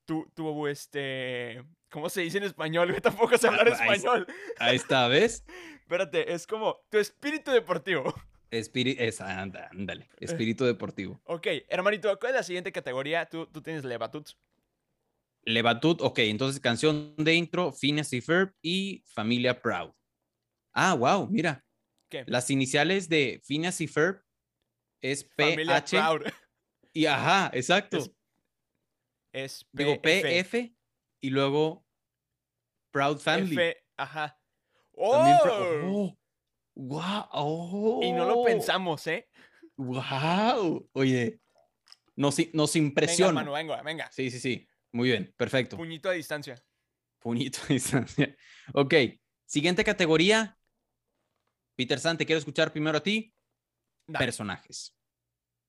tu, 0.04 0.28
tu, 0.34 0.66
este, 0.66 1.62
¿cómo 1.88 2.08
se 2.08 2.22
dice 2.22 2.38
en 2.38 2.44
español? 2.44 2.92
Yo 2.92 3.00
tampoco 3.02 3.38
sé 3.38 3.46
hablar 3.46 3.68
Ahí 3.68 3.74
español. 3.74 4.26
Ahí 4.58 4.76
está, 4.76 5.06
¿ves? 5.06 5.44
Espérate, 5.82 6.32
es 6.32 6.48
como 6.48 6.80
tu 6.90 6.98
espíritu 6.98 7.52
deportivo. 7.52 8.12
Espíritu, 8.50 9.00
esa, 9.00 9.40
anda, 9.40 9.68
ándale. 9.70 10.08
Espíritu 10.18 10.64
deportivo. 10.64 11.20
Ok, 11.24 11.46
hermanito, 11.68 12.18
¿cuál 12.18 12.32
es 12.32 12.36
la 12.38 12.42
siguiente 12.42 12.72
categoría? 12.72 13.26
Tú, 13.26 13.46
tú 13.46 13.62
tienes 13.62 13.84
Levatut. 13.84 14.30
Levatut, 15.44 16.00
ok, 16.02 16.18
entonces 16.20 16.60
canción 16.60 17.14
de 17.18 17.34
intro, 17.34 17.72
Phineas 17.72 18.12
y 18.12 18.20
Ferb 18.20 18.52
y 18.62 19.04
Familia 19.06 19.62
Proud. 19.62 19.92
Ah, 20.72 20.94
wow, 20.94 21.28
mira. 21.28 21.64
¿Qué? 22.08 22.24
Las 22.26 22.50
iniciales 22.50 23.08
de 23.08 23.40
Phineas 23.44 23.80
y 23.80 23.86
Ferb 23.86 24.24
es 25.00 25.28
Familia 25.36 25.84
PH 25.84 25.90
Proud. 25.90 26.47
Y 26.98 27.06
ajá, 27.06 27.50
exacto. 27.54 27.98
Es 27.98 28.10
Es 29.32 29.66
Digo 29.70 30.02
PF. 30.02 30.74
Y 31.20 31.30
luego 31.30 31.86
Proud 32.90 33.18
Family. 33.18 33.54
F, 33.54 33.76
ajá. 33.96 34.40
¡Oh! 34.92 35.14
Oh, 35.14 36.18
wow, 36.74 37.24
oh, 37.30 38.00
Y 38.02 38.10
no 38.10 38.24
lo 38.24 38.42
pensamos, 38.42 39.06
¿eh? 39.06 39.28
Wow. 39.76 40.88
Oye, 40.92 41.40
nos, 42.16 42.36
nos 42.52 42.74
Venga, 42.74 42.86
impresiona. 42.88 43.28
hermano, 43.28 43.52
venga, 43.52 43.80
venga. 43.82 44.10
Sí, 44.10 44.28
sí, 44.30 44.40
sí. 44.40 44.68
Muy 44.90 45.10
bien, 45.10 45.32
perfecto. 45.36 45.76
Puñito 45.76 46.08
a 46.08 46.12
distancia. 46.12 46.60
Puñito 47.20 47.60
de 47.68 47.74
distancia. 47.74 48.36
Ok, 48.74 48.94
siguiente 49.44 49.84
categoría. 49.84 50.58
Peter 51.76 52.00
San, 52.00 52.18
te 52.18 52.26
quiero 52.26 52.40
escuchar 52.40 52.72
primero 52.72 52.98
a 52.98 53.02
ti. 53.02 53.32
Dale, 54.04 54.24
Personajes. 54.24 54.96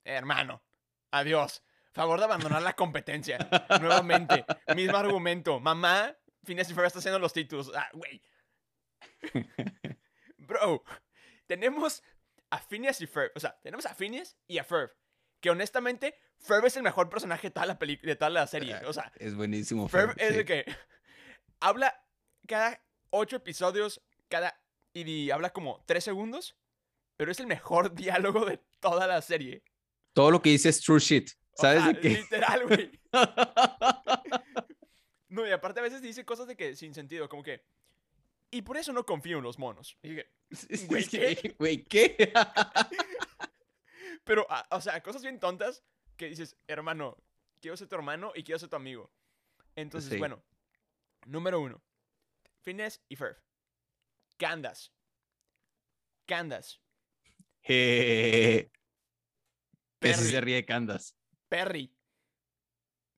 hermano. 0.03 0.63
Adiós. 1.11 1.63
Favor 1.93 2.19
de 2.19 2.25
abandonar 2.25 2.61
la 2.61 2.75
competencia. 2.75 3.37
Nuevamente. 3.81 4.45
Mismo 4.75 4.97
argumento. 4.97 5.59
Mamá, 5.59 6.15
Phineas 6.45 6.69
y 6.69 6.73
Ferb 6.73 6.85
está 6.87 6.99
haciendo 6.99 7.19
los 7.19 7.33
títulos. 7.33 7.71
Ah, 7.75 7.89
güey. 7.93 8.21
Bro, 10.37 10.83
tenemos 11.47 12.03
a 12.49 12.59
Phineas 12.59 13.01
y 13.01 13.07
Ferb. 13.07 13.31
O 13.35 13.39
sea, 13.39 13.59
tenemos 13.61 13.85
a 13.85 13.93
Phineas 13.93 14.37
y 14.47 14.57
a 14.57 14.63
Ferb. 14.63 14.91
Que 15.41 15.49
honestamente, 15.49 16.15
Ferb 16.39 16.65
es 16.65 16.75
el 16.77 16.83
mejor 16.83 17.09
personaje 17.09 17.47
de 17.47 17.51
toda 17.51 17.65
la, 17.65 17.79
peli- 17.79 17.97
de 18.01 18.15
toda 18.15 18.29
la 18.29 18.47
serie. 18.47 18.75
O 18.85 18.93
sea, 18.93 19.11
Es 19.17 19.35
buenísimo. 19.35 19.87
Ferb 19.87 20.09
Ferb, 20.13 20.21
es 20.21 20.29
sí. 20.31 20.37
de 20.37 20.45
que 20.45 20.65
habla 21.59 22.03
cada 22.47 22.81
ocho 23.09 23.35
episodios, 23.37 24.01
cada 24.27 24.59
y, 24.93 25.29
habla 25.31 25.51
como 25.51 25.83
tres 25.85 26.03
segundos, 26.03 26.57
pero 27.15 27.31
es 27.31 27.39
el 27.39 27.47
mejor 27.47 27.93
diálogo 27.95 28.45
de 28.45 28.57
toda 28.79 29.07
la 29.07 29.21
serie. 29.21 29.63
Todo 30.13 30.31
lo 30.31 30.41
que 30.41 30.49
dice 30.49 30.69
es 30.69 30.81
true 30.81 30.99
shit. 30.99 31.29
O 31.53 31.61
¿Sabes 31.61 31.83
sea, 31.83 31.93
de 31.93 31.99
qué? 31.99 32.09
Literal, 32.09 32.67
güey. 32.67 32.91
No, 35.29 35.47
y 35.47 35.51
aparte 35.51 35.79
a 35.79 35.83
veces 35.83 36.01
dice 36.01 36.25
cosas 36.25 36.47
de 36.47 36.57
que 36.57 36.75
sin 36.75 36.93
sentido, 36.95 37.29
como 37.29 37.43
que. 37.43 37.63
Y 38.49 38.63
por 38.63 38.77
eso 38.77 38.91
no 38.93 39.05
confío 39.05 39.37
en 39.37 39.43
los 39.43 39.59
monos. 39.59 39.95
Y 40.01 40.09
dije, 40.09 40.31
Güey, 40.87 41.05
¿qué? 41.05 41.55
Güey, 41.59 41.83
¿qué? 41.83 42.33
pero, 44.23 44.47
ah, 44.49 44.67
o 44.71 44.81
sea, 44.81 45.01
cosas 45.03 45.21
bien 45.21 45.39
tontas 45.39 45.83
que 46.17 46.25
dices, 46.25 46.57
hermano, 46.67 47.15
quiero 47.61 47.77
ser 47.77 47.87
tu 47.87 47.95
hermano 47.95 48.31
y 48.33 48.43
quiero 48.43 48.57
ser 48.57 48.69
tu 48.69 48.75
amigo. 48.75 49.11
Entonces, 49.75 50.09
Sí. 50.09 50.17
bueno, 50.17 50.43
número 51.27 51.61
uno, 51.61 51.79
Phineas 52.63 52.99
y 53.07 53.15
Ferb. 53.15 53.37
Candace. 54.37 54.89
Candace. 56.25 56.79
Eh, 57.63 58.71
Perry. 59.99 60.29
se 60.31 60.41
ríe 60.41 60.65
Candas. 60.65 61.15
Perry. 61.47 61.93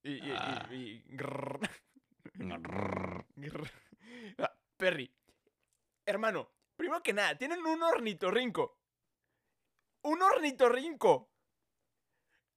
Y, 0.04 0.12
y- 0.14 0.30
y- 0.30 0.32
Ah. 0.36 0.68
y 0.72 1.04
grrr, 1.16 1.70
grrr. 3.36 3.72
Ah, 4.40 4.52
Perry. 4.78 5.14
Hermano, 6.06 6.52
primero 6.76 7.04
que 7.04 7.14
nada, 7.14 7.38
tienen 7.38 7.66
un 7.66 7.82
ornitorrinco. 7.84 8.80
Un 10.04 10.22
ornitorrinco. 10.22 11.32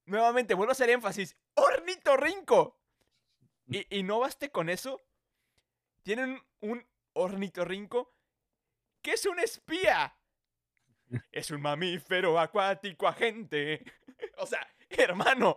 Nuevamente, 0.07 0.54
vuelvo 0.54 0.71
a 0.71 0.73
hacer 0.73 0.90
énfasis. 0.90 1.37
¡Ornitorrinco! 1.54 2.81
Y, 3.66 3.99
y 3.99 4.02
no 4.02 4.21
baste 4.21 4.50
con 4.50 4.69
eso. 4.69 5.00
Tienen 6.02 6.40
un 6.61 6.87
ornitorrinco 7.14 8.14
que 9.02 9.12
es 9.12 9.26
un 9.26 9.38
espía. 9.38 10.19
Es 11.31 11.50
un 11.50 11.61
mamífero 11.61 12.38
acuático 12.40 13.07
agente. 13.07 13.85
O 14.38 14.46
sea, 14.46 14.66
hermano. 14.90 15.56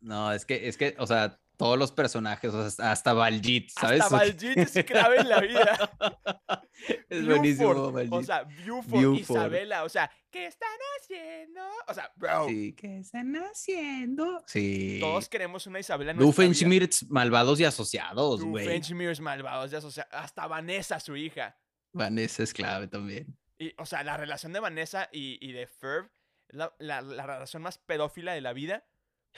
No, 0.00 0.32
es 0.32 0.44
que, 0.44 0.68
es 0.68 0.76
que, 0.76 0.94
o 0.98 1.06
sea, 1.06 1.40
todos 1.56 1.78
los 1.78 1.92
personajes, 1.92 2.52
o 2.52 2.70
sea, 2.70 2.90
hasta 2.90 3.12
Baljit, 3.12 3.70
¿sabes? 3.70 4.00
Hasta 4.02 4.16
Baljit 4.16 4.56
es 4.58 4.84
clave 4.84 5.20
en 5.20 5.28
la 5.28 5.40
vida. 5.40 5.90
es 7.08 7.26
buenísimo, 7.26 7.74
Buford, 7.74 8.12
O 8.12 8.22
sea, 8.22 8.42
Buford, 8.42 9.04
Buford. 9.04 9.18
Isabela, 9.18 9.84
o 9.84 9.88
sea, 9.88 10.10
¿qué 10.30 10.46
están 10.46 10.76
haciendo? 11.00 11.62
O 11.86 11.94
sea, 11.94 12.12
bro, 12.16 12.48
Sí, 12.48 12.74
¿qué 12.74 12.98
están 12.98 13.34
haciendo? 13.36 14.42
Sí. 14.46 14.98
todos 15.00 15.28
queremos 15.28 15.66
una 15.66 15.80
Isabela 15.80 16.10
en. 16.10 16.18
Doofenshmirtz, 16.18 17.08
malvados 17.08 17.60
y 17.60 17.64
asociados, 17.64 18.42
güey. 18.42 18.64
Doofenshmirtz 18.64 19.20
malvados, 19.20 19.72
o 19.84 19.90
sea, 19.90 20.08
hasta 20.10 20.46
Vanessa, 20.46 21.00
su 21.00 21.16
hija. 21.16 21.56
Vanessa 21.92 22.42
es 22.42 22.52
clave 22.52 22.88
también. 22.88 23.38
Y, 23.58 23.72
o 23.78 23.86
sea, 23.86 24.02
la 24.02 24.16
relación 24.16 24.52
de 24.52 24.58
Vanessa 24.58 25.08
y, 25.12 25.38
y 25.40 25.52
de 25.52 25.68
Ferb 25.68 26.10
la, 26.54 26.74
la- 26.78 27.02
la 27.02 27.26
relación 27.26 27.62
más 27.62 27.78
pedófila 27.78 28.32
de 28.34 28.40
la 28.40 28.52
vida, 28.52 28.84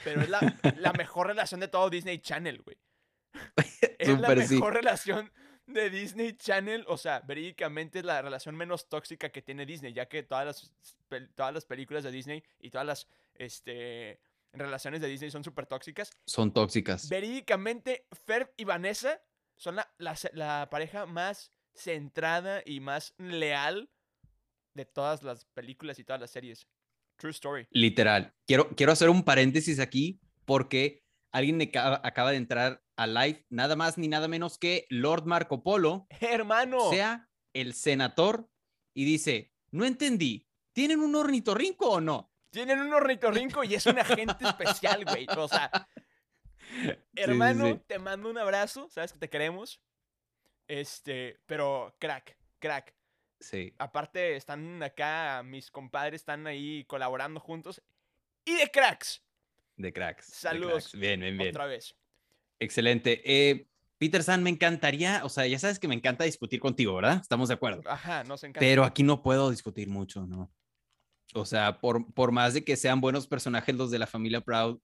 pero 0.03 0.21
es 0.21 0.29
la, 0.29 0.39
la 0.77 0.93
mejor 0.93 1.27
relación 1.27 1.59
de 1.59 1.67
todo 1.67 1.89
Disney 1.89 2.19
Channel, 2.19 2.61
güey. 2.61 2.77
Es 3.99 4.19
la 4.19 4.35
sí. 4.45 4.53
mejor 4.55 4.73
relación 4.73 5.31
de 5.65 5.89
Disney 5.89 6.33
Channel, 6.37 6.85
o 6.87 6.97
sea, 6.97 7.19
verídicamente 7.21 7.99
es 7.99 8.05
la 8.05 8.21
relación 8.21 8.55
menos 8.55 8.87
tóxica 8.87 9.29
que 9.29 9.41
tiene 9.41 9.65
Disney, 9.65 9.91
ya 9.93 10.07
que 10.07 10.23
todas 10.23 10.45
las, 10.45 11.25
todas 11.35 11.53
las 11.53 11.65
películas 11.65 12.03
de 12.03 12.11
Disney 12.11 12.43
y 12.59 12.69
todas 12.69 12.87
las 12.87 13.07
este, 13.35 14.21
relaciones 14.53 15.01
de 15.01 15.07
Disney 15.07 15.29
son 15.29 15.43
súper 15.43 15.65
tóxicas. 15.65 16.11
Son 16.25 16.53
tóxicas. 16.53 17.09
Verídicamente, 17.09 18.07
Ferb 18.25 18.51
y 18.55 18.63
Vanessa 18.63 19.19
son 19.57 19.75
la, 19.75 19.91
la 19.97 20.15
la 20.33 20.67
pareja 20.69 21.05
más 21.05 21.51
centrada 21.73 22.61
y 22.65 22.79
más 22.79 23.13
leal 23.17 23.89
de 24.73 24.85
todas 24.85 25.21
las 25.23 25.45
películas 25.45 25.99
y 25.99 26.03
todas 26.03 26.21
las 26.21 26.31
series. 26.31 26.67
True 27.17 27.31
story. 27.31 27.67
Literal. 27.71 28.33
Quiero, 28.45 28.69
quiero 28.69 28.91
hacer 28.91 29.09
un 29.09 29.23
paréntesis 29.23 29.79
aquí 29.79 30.19
porque 30.45 31.03
alguien 31.31 31.61
acaba, 31.61 32.01
acaba 32.03 32.31
de 32.31 32.37
entrar 32.37 32.83
a 32.95 33.05
live, 33.07 33.45
nada 33.49 33.75
más 33.75 33.97
ni 33.97 34.07
nada 34.07 34.27
menos 34.27 34.57
que 34.57 34.85
Lord 34.89 35.25
Marco 35.25 35.61
Polo, 35.63 36.07
Hermano. 36.21 36.89
sea 36.89 37.29
el 37.53 37.73
senador, 37.73 38.49
y 38.97 39.05
dice, 39.05 39.53
no 39.69 39.85
entendí, 39.85 40.47
¿tienen 40.73 41.01
un 41.01 41.13
ornitorrinco 41.15 41.87
o 41.87 42.01
no? 42.01 42.33
Tienen 42.49 42.79
un 42.79 42.91
ornitorrinco 42.91 43.63
y 43.63 43.75
es 43.75 43.85
un 43.85 43.99
agente 43.99 44.43
especial, 44.43 45.05
güey. 45.05 45.27
O 45.37 45.47
sea, 45.47 45.69
hermano, 47.15 47.67
sí. 47.67 47.81
te 47.85 47.99
mando 47.99 48.27
un 48.31 48.39
abrazo. 48.39 48.89
Sabes 48.89 49.13
que 49.13 49.19
te 49.19 49.29
queremos. 49.29 49.79
Este, 50.67 51.39
pero 51.45 51.95
crack, 51.99 52.39
crack. 52.57 52.96
Sí, 53.39 53.73
Aparte, 53.77 54.35
están 54.35 54.81
acá, 54.81 55.43
mis 55.43 55.69
compadres 55.69 56.21
están 56.21 56.47
ahí 56.47 56.85
colaborando 56.85 57.39
juntos. 57.39 57.81
Y 58.45 58.55
de 58.55 58.69
cracks, 58.71 59.23
de 59.75 59.93
cracks. 59.93 60.27
de 60.27 60.33
Saludos. 60.35 60.89
cracks. 60.89 60.99
Bien, 60.99 61.19
bien, 61.19 61.37
bien. 61.37 61.49
otra 61.49 61.65
vez. 61.65 61.95
Excelente. 62.59 63.21
Eh, 63.25 63.67
Peter 63.97 64.23
San, 64.23 64.43
me 64.43 64.49
encantaría, 64.49 65.23
o 65.23 65.29
sea, 65.29 65.45
ya 65.47 65.59
sabes 65.59 65.79
que 65.79 65.87
me 65.87 65.95
encanta 65.95 66.23
discutir 66.23 66.59
contigo, 66.59 66.95
¿verdad? 66.95 67.19
Estamos 67.21 67.47
de 67.47 67.55
acuerdo. 67.55 67.81
Ajá, 67.89 68.23
nos 68.23 68.43
encanta. 68.43 68.59
Pero 68.59 68.83
aquí 68.83 69.03
no 69.03 69.21
puedo 69.21 69.49
discutir 69.49 69.87
mucho, 69.87 70.25
¿no? 70.25 70.51
O 71.33 71.45
sea, 71.45 71.79
por, 71.79 72.13
por 72.13 72.31
más 72.31 72.53
de 72.53 72.63
que 72.63 72.75
sean 72.75 73.01
buenos 73.01 73.27
personajes 73.27 73.75
los 73.75 73.91
de 73.91 73.99
la 73.99 74.07
familia 74.07 74.41
Proud, 74.41 74.79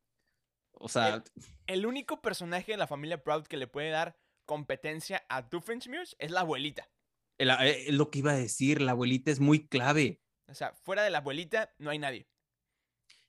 o 0.73 0.89
sea, 0.89 1.23
El 1.67 1.85
único 1.85 2.21
personaje 2.21 2.73
de 2.73 2.77
la 2.77 2.87
familia 2.87 3.23
Proud 3.23 3.43
que 3.43 3.57
le 3.57 3.67
puede 3.67 3.89
dar 3.89 4.17
competencia 4.45 5.23
a 5.29 5.43
Doofenshmirtz 5.43 6.15
es 6.19 6.31
la 6.31 6.41
abuelita. 6.41 6.89
Eh, 7.37 7.87
lo 7.91 8.09
que 8.09 8.19
iba 8.19 8.31
a 8.31 8.35
decir, 8.37 8.81
la 8.81 8.91
abuelita 8.91 9.31
es 9.31 9.39
muy 9.39 9.67
clave. 9.67 10.21
O 10.47 10.53
sea, 10.55 10.73
fuera 10.73 11.03
de 11.03 11.09
la 11.09 11.19
abuelita 11.19 11.73
no 11.79 11.89
hay 11.89 11.99
nadie. 11.99 12.27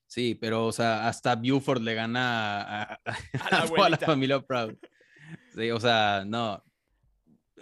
Sí, 0.07 0.35
pero, 0.35 0.67
o 0.67 0.73
sea, 0.73 1.09
hasta 1.09 1.35
Buford 1.37 1.81
le 1.83 1.95
gana 1.95 2.61
a, 2.63 2.83
a- 2.83 3.01
A 3.51 3.89
la 3.89 3.97
a 3.97 3.99
familia 3.99 4.41
Proud. 4.41 4.77
Sí, 5.55 5.71
o 5.71 5.81
sea, 5.81 6.25
no. 6.27 6.63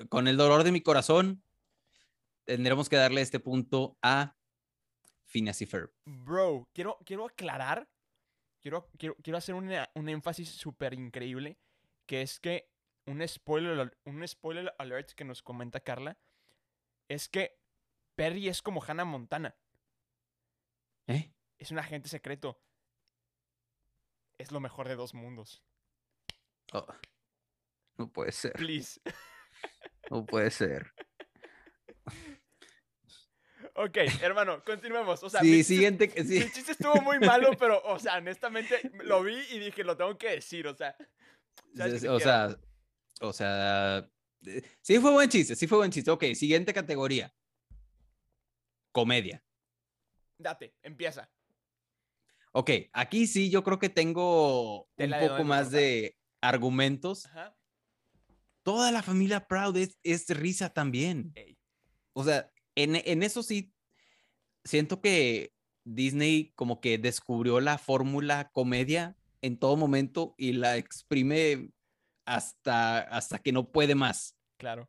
Con 0.09 0.27
el 0.29 0.37
dolor 0.37 0.65
de 0.65 0.73
mi 0.73 0.81
corazón, 0.81 1.43
tendremos 2.45 2.89
que 2.89 2.97
darle 2.97 3.21
este 3.21 3.41
punto 3.41 3.97
a 4.03 4.37
Phineas 5.27 5.63
y 5.63 5.67
Ferb. 5.67 5.93
Bro, 6.05 6.69
quiero, 6.75 6.99
quiero 7.07 7.27
aclarar, 7.27 7.89
quiero, 8.61 8.91
quiero, 8.99 9.17
quiero 9.23 9.39
hacer 9.39 9.55
una- 9.55 9.89
un 9.95 10.09
énfasis 10.09 10.49
súper 10.51 10.95
increíble, 10.95 11.59
que 12.07 12.23
es 12.23 12.41
que 12.41 12.69
un 13.07 13.27
spoiler, 13.27 13.97
un 14.05 14.27
spoiler 14.29 14.75
alert 14.79 15.13
que 15.13 15.25
nos 15.25 15.43
comenta 15.43 15.81
Carla, 15.81 16.19
es 17.13 17.29
que 17.29 17.59
Perry 18.15 18.49
es 18.49 18.63
como 18.63 18.83
Hannah 18.83 19.05
Montana, 19.05 19.57
¿Eh? 21.07 21.33
es 21.59 21.71
un 21.71 21.79
agente 21.79 22.09
secreto. 22.09 22.61
Es 24.39 24.51
lo 24.51 24.61
mejor 24.61 24.89
de 24.89 24.97
dos 24.97 25.15
mundos. 25.15 25.63
Oh, 26.73 26.87
no 27.97 28.11
puede 28.11 28.33
ser, 28.33 28.53
Please. 28.55 29.01
no 30.11 30.25
puede 30.27 30.51
ser. 30.51 30.93
Ok, 33.75 33.97
hermano, 34.21 34.63
continuemos. 34.65 35.23
O 35.23 35.31
sea, 35.31 35.41
sí, 35.41 35.47
mi 35.47 35.53
chiste- 35.59 35.65
siguiente. 35.75 36.09
que- 36.11 36.25
sí. 36.25 36.41
Mi 36.41 36.51
chiste 36.51 36.73
estuvo 36.73 37.01
muy 37.01 37.19
malo, 37.21 37.53
pero, 37.59 37.83
o 37.85 37.99
sea, 37.99 38.19
honestamente, 38.19 38.91
lo 39.05 39.23
vi 39.23 39.39
y 39.51 39.59
dije, 39.59 39.83
lo 39.85 39.97
tengo 39.97 40.17
que 40.19 40.31
decir, 40.31 40.67
o 40.67 40.75
sea. 40.75 40.95
o 42.11 42.21
sea, 42.21 42.57
o 43.21 43.33
sea, 43.33 44.11
sí 44.81 44.99
fue 44.99 45.13
buen 45.13 45.29
chiste, 45.29 45.57
sí 45.57 45.67
fue 45.67 45.79
buen 45.79 45.91
chiste. 45.91 46.11
Ok, 46.11 46.25
siguiente 46.35 46.73
categoría. 46.73 47.33
Comedia. 48.93 49.45
Date, 50.39 50.75
empieza. 50.83 51.31
Ok, 52.53 52.71
aquí 52.93 53.27
sí 53.27 53.49
yo 53.51 53.65
creo 53.65 53.79
que 53.79 53.89
tengo 53.89 54.83
un 54.97 55.11
poco 55.21 55.45
más 55.45 55.65
cortar. 55.65 55.81
de 55.81 56.17
argumentos. 56.41 57.27
Ajá. 57.27 57.57
Toda 58.63 58.93
la 58.93 59.03
familia 59.03 59.47
Proud 59.47 59.77
es, 59.77 59.99
es 60.03 60.29
risa 60.29 60.69
también. 60.71 61.33
Ey. 61.35 61.59
O 62.13 62.25
sea, 62.25 62.51
en, 62.75 62.97
en 62.97 63.23
eso 63.23 63.43
sí, 63.43 63.73
siento 64.65 65.01
que 65.01 65.53
Disney 65.85 66.53
como 66.55 66.81
que 66.81 66.99
descubrió 66.99 67.61
la 67.61 67.79
fórmula 67.79 68.51
comedia 68.53 69.17
en 69.41 69.59
todo 69.59 69.77
momento 69.77 70.35
y 70.39 70.53
la 70.53 70.77
exprime 70.77 71.71
hasta, 72.27 72.99
hasta 73.01 73.39
que 73.39 73.53
no 73.53 73.71
puede 73.71 73.95
más. 73.95 74.37
Claro. 74.59 74.89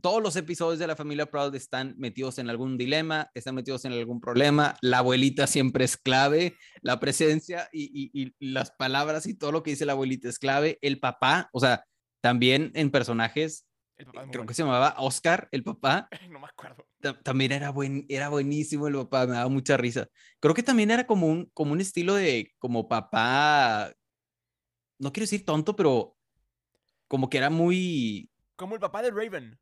todos 0.00 0.20
los 0.22 0.34
episodios 0.36 0.78
de 0.80 0.86
la 0.88 0.96
familia 0.96 1.26
Proud 1.30 1.54
están 1.54 1.94
metidos 1.98 2.38
en 2.38 2.50
algún 2.50 2.76
dilema, 2.76 3.30
están 3.34 3.54
metidos 3.54 3.84
en 3.84 3.92
algún 3.92 4.20
problema. 4.20 4.76
La 4.82 4.98
abuelita 4.98 5.46
siempre 5.46 5.84
es 5.84 5.96
clave, 5.96 6.56
la 6.82 6.98
presencia 7.00 7.68
y, 7.72 8.10
y- 8.12 8.34
y 8.38 8.50
las 8.52 8.72
palabras 8.72 9.26
y 9.26 9.34
todo 9.34 9.52
lo 9.52 9.62
que 9.62 9.70
dice 9.70 9.86
la 9.86 9.92
abuelita 9.92 10.28
es 10.28 10.38
clave. 10.40 10.78
El 10.82 10.98
papá, 10.98 11.48
o 11.52 11.60
sea, 11.60 11.84
también 12.20 12.72
en 12.74 12.90
personajes, 12.90 13.66
muy 13.98 14.06
creo 14.12 14.26
bueno. 14.26 14.46
que 14.46 14.54
se 14.54 14.62
llamaba 14.64 14.96
Oscar, 14.98 15.48
el 15.52 15.62
papá, 15.62 16.08
No 16.30 16.40
me 16.40 16.46
acuerdo. 16.48 16.86
ta- 17.00 17.20
también 17.22 17.52
era, 17.52 17.70
buen, 17.70 18.04
era 18.08 18.28
buenísimo 18.28 18.88
el 18.88 18.94
papá, 18.94 19.26
me 19.26 19.34
daba 19.34 19.48
mucha 19.48 19.76
risa. 19.76 20.08
Creo 20.40 20.54
que 20.54 20.64
también 20.64 20.90
era 20.90 21.06
como 21.06 21.28
un, 21.28 21.46
como 21.54 21.72
un 21.72 21.80
estilo 21.80 22.14
de, 22.14 22.52
como 22.58 22.88
papá, 22.88 23.92
no 24.98 25.12
quiero 25.12 25.24
decir 25.24 25.44
tonto, 25.44 25.76
pero 25.76 26.16
como 27.14 27.30
que 27.30 27.38
era 27.38 27.48
muy, 27.48 28.28
Como 28.56 28.74
el 28.74 28.80
papá 28.80 29.00
de 29.02 29.12
Raven. 29.12 29.56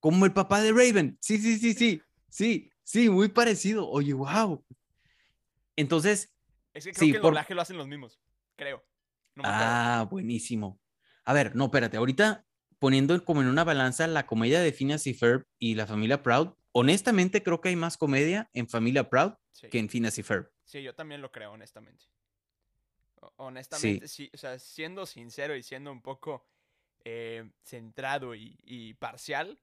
Como 0.00 0.24
el 0.24 0.32
papá 0.32 0.62
de 0.62 0.72
Raven. 0.72 1.18
Sí, 1.20 1.36
sí, 1.36 1.58
sí, 1.58 1.74
sí. 1.74 2.02
Sí, 2.30 2.72
sí, 2.82 3.10
muy 3.10 3.28
parecido. 3.28 3.86
Oye, 3.90 4.14
wow. 4.14 4.64
Entonces, 5.76 6.32
Es 6.72 6.84
que 6.86 6.92
creo 6.92 7.00
Sí, 7.00 7.10
que 7.10 7.16
el 7.16 7.20
por- 7.20 7.32
doblaje 7.32 7.54
lo 7.54 7.60
hacen 7.60 7.76
los 7.76 7.88
mismos. 7.88 8.18
Creo. 8.56 8.82
No 9.34 9.42
ah, 9.44 10.08
buenísimo. 10.10 10.80
A 11.26 11.34
ver, 11.34 11.54
no, 11.54 11.66
espérate. 11.66 11.98
Ahorita 11.98 12.46
poniendo 12.78 13.22
como 13.26 13.42
en 13.42 13.48
una 13.48 13.62
balanza 13.64 14.06
la 14.06 14.24
comedia 14.26 14.60
de 14.62 14.72
Phineas 14.72 15.06
y 15.06 15.12
Ferb 15.12 15.44
y 15.58 15.74
la 15.74 15.86
familia 15.86 16.22
Proud, 16.22 16.54
honestamente 16.72 17.42
creo 17.42 17.60
que 17.60 17.68
hay 17.68 17.76
más 17.76 17.98
comedia 17.98 18.48
en 18.54 18.66
familia 18.66 19.10
Proud 19.10 19.34
Sí. 19.52 19.68
que 19.68 19.78
en 19.78 19.90
Phineas 19.90 20.16
y 20.16 20.22
Ferb. 20.22 20.50
Sí, 20.64 20.82
yo 20.82 20.94
también 20.94 21.20
lo 21.20 21.30
creo, 21.30 21.52
honestamente. 21.52 22.06
Honestamente, 23.36 24.08
sí. 24.08 24.30
O 24.34 24.36
sea, 24.36 24.58
siendo 24.58 25.06
sincero 25.06 25.54
y 25.56 25.62
siendo 25.62 25.92
un 25.92 26.02
poco 26.02 26.46
eh, 27.04 27.50
centrado 27.62 28.34
y, 28.34 28.58
y 28.62 28.94
parcial, 28.94 29.60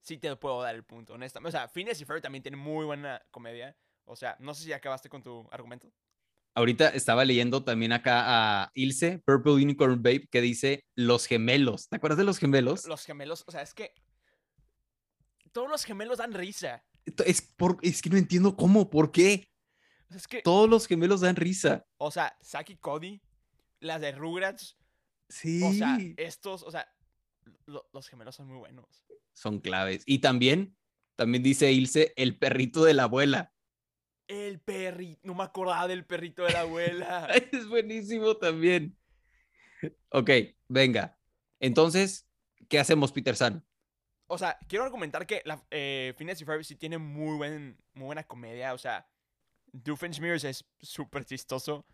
sí 0.00 0.18
te 0.18 0.34
puedo 0.36 0.62
dar 0.62 0.74
el 0.74 0.84
punto, 0.84 1.14
honestamente. 1.14 1.56
O 1.56 1.60
sea, 1.60 1.68
Phineas 1.68 2.00
y 2.00 2.04
Ferb 2.04 2.20
también 2.20 2.42
tienen 2.42 2.60
muy 2.60 2.84
buena 2.84 3.24
comedia. 3.30 3.76
O 4.04 4.16
sea, 4.16 4.36
no 4.38 4.54
sé 4.54 4.64
si 4.64 4.72
acabaste 4.72 5.08
con 5.08 5.22
tu 5.22 5.48
argumento. 5.50 5.90
Ahorita 6.56 6.90
estaba 6.90 7.24
leyendo 7.24 7.64
también 7.64 7.92
acá 7.92 8.22
a 8.26 8.70
Ilse, 8.74 9.18
Purple 9.24 9.54
Unicorn 9.54 10.02
Babe, 10.02 10.28
que 10.30 10.40
dice 10.40 10.84
los 10.94 11.26
gemelos. 11.26 11.88
¿Te 11.88 11.96
acuerdas 11.96 12.18
de 12.18 12.24
los 12.24 12.38
gemelos? 12.38 12.86
Los 12.86 13.04
gemelos, 13.04 13.42
o 13.46 13.50
sea, 13.50 13.62
es 13.62 13.74
que 13.74 13.92
todos 15.50 15.68
los 15.68 15.84
gemelos 15.84 16.18
dan 16.18 16.32
risa. 16.32 16.84
Es, 17.24 17.42
por, 17.42 17.78
es 17.82 18.00
que 18.00 18.10
no 18.10 18.16
entiendo 18.16 18.56
cómo, 18.56 18.88
por 18.88 19.10
qué. 19.10 19.48
Es 20.10 20.26
que, 20.28 20.42
Todos 20.42 20.68
los 20.68 20.86
gemelos 20.86 21.20
dan 21.20 21.36
risa. 21.36 21.86
o 21.98 22.10
sea, 22.10 22.36
y 22.68 22.76
Cody, 22.76 23.20
las 23.80 24.00
de 24.00 24.12
Rugrats, 24.12 24.76
Sí. 25.28 25.62
o 25.62 25.72
sea, 25.72 25.98
estos, 26.16 26.62
o 26.62 26.70
sea, 26.70 26.86
lo- 27.66 27.88
los 27.92 28.08
gemelos 28.08 28.34
son 28.36 28.48
muy 28.48 28.58
buenos. 28.58 29.04
son 29.32 29.58
claves. 29.58 30.04
Y 30.06 30.20
también, 30.20 30.76
también 31.16 31.42
dice 31.42 31.72
Ilse, 31.72 32.12
el 32.16 32.38
perrito 32.38 32.84
de 32.84 32.94
la 32.94 33.04
abuela. 33.04 33.52
El 34.28 34.60
perrito, 34.60 35.20
no 35.24 35.34
me 35.34 35.42
acordaba 35.42 35.88
del 35.88 36.06
perrito 36.06 36.44
de 36.44 36.52
la 36.52 36.60
abuela. 36.60 37.26
Es 37.52 37.66
buenísimo 37.68 38.36
también. 38.36 38.96
Ok, 40.10 40.30
venga. 40.68 41.18
Entonces, 41.58 42.28
¿qué 42.68 42.78
hacemos, 42.78 43.10
Peter 43.12 43.34
San? 43.36 43.66
O 44.26 44.38
sea, 44.38 44.56
quiero 44.68 44.84
argumentar 44.84 45.26
que 45.26 45.42
la, 45.44 45.62
eh, 45.70 46.14
Phineas 46.16 46.40
y 46.40 46.44
Ferb 46.44 46.62
sí 46.64 46.76
tiene 46.76 46.96
muy, 46.98 47.36
buen, 47.36 47.76
muy 47.92 48.06
buena 48.06 48.22
comedia. 48.24 48.72
O 48.72 48.78
sea, 48.78 49.06
Doofenshmirtz 49.74 50.44
es 50.44 50.64
súper 50.80 51.24
chistoso. 51.24 51.84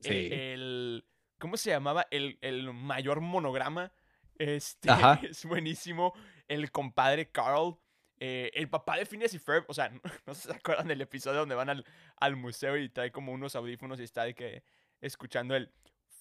Sí. 0.00 0.28
el, 0.32 1.04
¿Cómo 1.38 1.56
se 1.56 1.70
llamaba? 1.70 2.06
El, 2.10 2.38
el 2.40 2.72
mayor 2.72 3.20
monograma. 3.20 3.92
Este, 4.38 4.90
Ajá. 4.90 5.20
es 5.28 5.44
buenísimo. 5.44 6.12
El 6.48 6.70
compadre 6.70 7.30
Carl. 7.30 7.76
eh, 8.18 8.50
el 8.54 8.68
papá 8.70 8.96
de 8.96 9.06
Phineas 9.06 9.34
y 9.34 9.38
Ferb. 9.38 9.64
O 9.68 9.74
sea, 9.74 9.90
no, 10.26 10.34
se 10.34 10.52
acuerdan 10.52 10.88
del 10.88 11.00
episodio 11.00 11.40
donde 11.40 11.54
van 11.54 11.68
al, 11.68 11.84
al 12.16 12.36
museo 12.36 12.76
y 12.76 12.88
trae 12.88 13.10
como 13.10 13.32
unos 13.32 13.56
audífonos 13.56 13.98
y 14.00 14.04
está 14.04 14.24
de 14.24 14.34
que 14.34 14.62
escuchando 15.00 15.54
el 15.56 15.70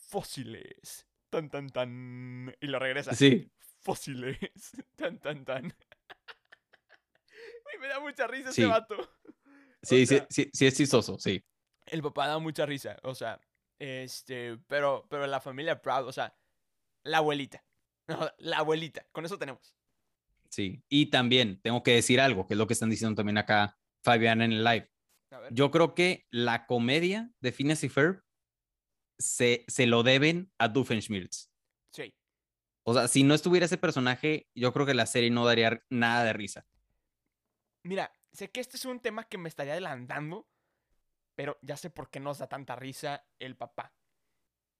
fósiles. 0.09 1.07
Tan, 1.29 1.49
tan, 1.49 1.69
tan. 1.69 2.55
Y 2.61 2.67
lo 2.67 2.79
regresa 2.79 3.13
Sí, 3.13 3.51
fósiles. 3.81 4.37
Tan, 4.95 5.19
tan, 5.19 5.43
tan. 5.45 5.73
Güey, 7.63 7.77
me 7.79 7.87
da 7.87 7.99
mucha 7.99 8.27
risa 8.27 8.51
Sí. 8.51 8.61
ese 8.61 8.69
vato. 8.71 8.95
Sí, 9.85 10.05
sea- 10.05 10.27
sí, 10.29 10.43
sí, 10.43 10.49
sí, 10.53 10.65
es 10.65 10.75
chistoso, 10.77 11.17
sí. 11.19 11.43
El 11.85 12.01
papá 12.01 12.27
da 12.27 12.39
mucha 12.39 12.65
risa, 12.65 12.97
o 13.03 13.13
sea, 13.15 13.39
este, 13.79 14.57
pero, 14.67 15.05
pero 15.09 15.27
la 15.27 15.39
familia 15.41 15.81
Proud, 15.81 16.07
o 16.07 16.11
sea, 16.11 16.35
la 17.03 17.17
abuelita. 17.17 17.63
No, 18.07 18.29
la 18.37 18.59
abuelita, 18.59 19.07
con 19.11 19.25
eso 19.25 19.39
tenemos. 19.39 19.75
Sí. 20.51 20.83
Y 20.87 21.07
también 21.07 21.59
tengo 21.59 21.81
que 21.81 21.95
decir 21.95 22.21
algo, 22.21 22.45
que 22.45 22.53
es 22.53 22.57
lo 22.59 22.67
que 22.67 22.73
están 22.73 22.91
diciendo 22.91 23.15
también 23.15 23.39
acá 23.39 23.79
Fabián 24.03 24.43
en 24.43 24.51
el 24.51 24.63
live. 24.63 24.91
Yo 25.49 25.71
creo 25.71 25.95
que 25.95 26.27
la 26.29 26.67
comedia 26.67 27.31
de 27.39 27.51
Phineas 27.51 27.83
y 27.83 27.89
Ferb 27.89 28.21
se, 29.17 29.65
se 29.67 29.87
lo 29.87 30.03
deben 30.03 30.53
a 30.59 30.67
Doofenshmirtz. 30.67 31.51
Sí. 31.91 32.13
O 32.83 32.93
sea, 32.93 33.07
si 33.07 33.23
no 33.23 33.33
estuviera 33.33 33.65
ese 33.65 33.79
personaje, 33.79 34.47
yo 34.53 34.71
creo 34.71 34.85
que 34.85 34.93
la 34.93 35.07
serie 35.07 35.31
no 35.31 35.43
daría 35.43 35.81
nada 35.89 36.23
de 36.23 36.33
risa. 36.33 36.67
Mira, 37.83 38.13
sé 38.35 38.51
que 38.51 38.59
este 38.61 38.77
es 38.77 38.85
un 38.85 38.99
tema 38.99 39.23
que 39.27 39.37
me 39.37 39.49
estaría 39.49 39.73
adelantando, 39.73 40.47
pero 41.35 41.57
ya 41.61 41.77
sé 41.77 41.89
por 41.89 42.09
qué 42.09 42.19
nos 42.19 42.37
da 42.37 42.47
tanta 42.47 42.75
risa 42.75 43.25
el 43.39 43.55
papá. 43.55 43.93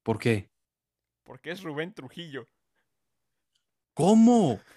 ¿Por 0.04 0.20
qué? 0.20 0.50
Porque 1.24 1.52
es 1.52 1.64
Rubén 1.64 1.94
Trujillo. 1.94 2.48
¿Cómo? 3.94 4.60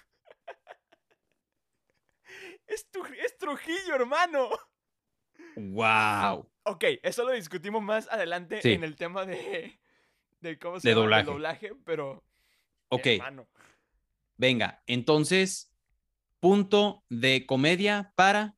Es, 2.67 2.89
Tru- 2.91 3.15
es 3.25 3.35
Trujillo, 3.37 3.95
hermano. 3.95 4.49
¡Wow! 5.55 6.47
Ok, 6.63 6.83
eso 7.01 7.23
lo 7.23 7.31
discutimos 7.31 7.81
más 7.81 8.07
adelante 8.09 8.61
Sí. 8.61 8.73
en 8.73 8.83
el 8.83 8.95
tema 8.95 9.25
de, 9.25 9.79
de 10.41 10.59
cómo 10.59 10.79
se 10.79 10.89
De 10.89 10.93
llama, 10.93 11.01
doblaje. 11.01 11.25
doblaje, 11.25 11.75
pero 11.83 12.23
Ok, 12.89 13.05
hermano, 13.07 13.47
venga, 14.37 14.83
entonces, 14.85 15.71
punto 16.39 17.03
de 17.09 17.45
comedia 17.47 18.13
para 18.15 18.55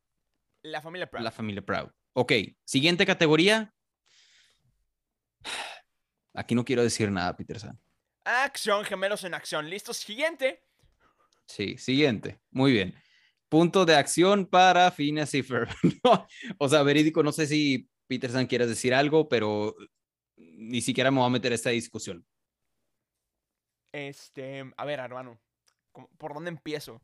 la 0.62 0.80
familia 0.80 1.10
Proud. 1.10 1.22
la 1.24 1.30
familia 1.30 1.62
Proud. 1.62 1.90
Ok, 2.14 2.32
siguiente 2.64 3.06
categoría. 3.06 3.74
Aquí 6.34 6.54
no 6.54 6.64
quiero 6.64 6.82
decir 6.82 7.10
nada, 7.10 7.36
Peter 7.36 7.58
San. 7.58 7.78
Acción, 8.24 8.84
gemelos 8.84 9.24
en 9.24 9.34
acción. 9.34 9.68
¿Listos? 9.68 9.96
Siguiente. 9.96 10.62
Sí, 11.46 11.76
siguiente. 11.76 12.40
Muy 12.50 12.72
bien. 12.72 12.94
Punto 13.48 13.84
de 13.84 13.96
acción 13.96 14.46
para 14.46 14.90
Phineas 14.90 15.34
y 15.34 15.42
Ferb. 15.42 15.68
No, 16.04 16.26
o 16.58 16.68
sea, 16.68 16.82
verídico, 16.82 17.22
no 17.22 17.32
sé 17.32 17.46
si 17.46 17.88
Peterson 18.06 18.46
quieres 18.46 18.68
decir 18.68 18.94
algo, 18.94 19.28
pero 19.28 19.74
ni 20.36 20.80
siquiera 20.80 21.10
me 21.10 21.18
voy 21.18 21.26
a 21.26 21.30
meter 21.30 21.52
a 21.52 21.56
esta 21.56 21.70
discusión. 21.70 22.26
Este, 23.92 24.64
a 24.76 24.84
ver, 24.86 25.00
hermano, 25.00 25.38
¿cómo- 25.92 26.08
¿por 26.16 26.32
dónde 26.34 26.50
empiezo? 26.50 27.02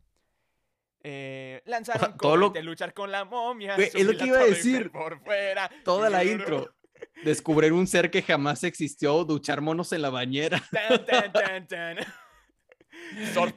Eh, 1.02 1.62
lanzar 1.66 2.10
un 2.10 2.16
todo 2.18 2.36
lo- 2.36 2.50
cohete, 2.52 2.64
luchar 2.64 2.92
con 2.92 3.10
la 3.10 3.24
momia. 3.24 3.76
Güey, 3.76 3.90
es 3.94 4.04
lo 4.04 4.16
que 4.16 4.26
iba 4.26 4.40
a 4.40 4.44
decir. 4.44 4.74
Eiffel 4.76 4.90
Por 4.90 5.20
fuera. 5.22 5.70
Toda 5.84 6.10
la 6.10 6.24
intro. 6.24 6.74
Descubrir 7.24 7.72
un 7.72 7.86
ser 7.86 8.10
que 8.10 8.22
jamás 8.22 8.64
existió, 8.64 9.24
duchar 9.24 9.60
monos 9.60 9.92
en 9.92 10.02
la 10.02 10.10
bañera. 10.10 10.60
Tan, 10.72 11.04
tan, 11.06 11.32
tan, 11.32 11.96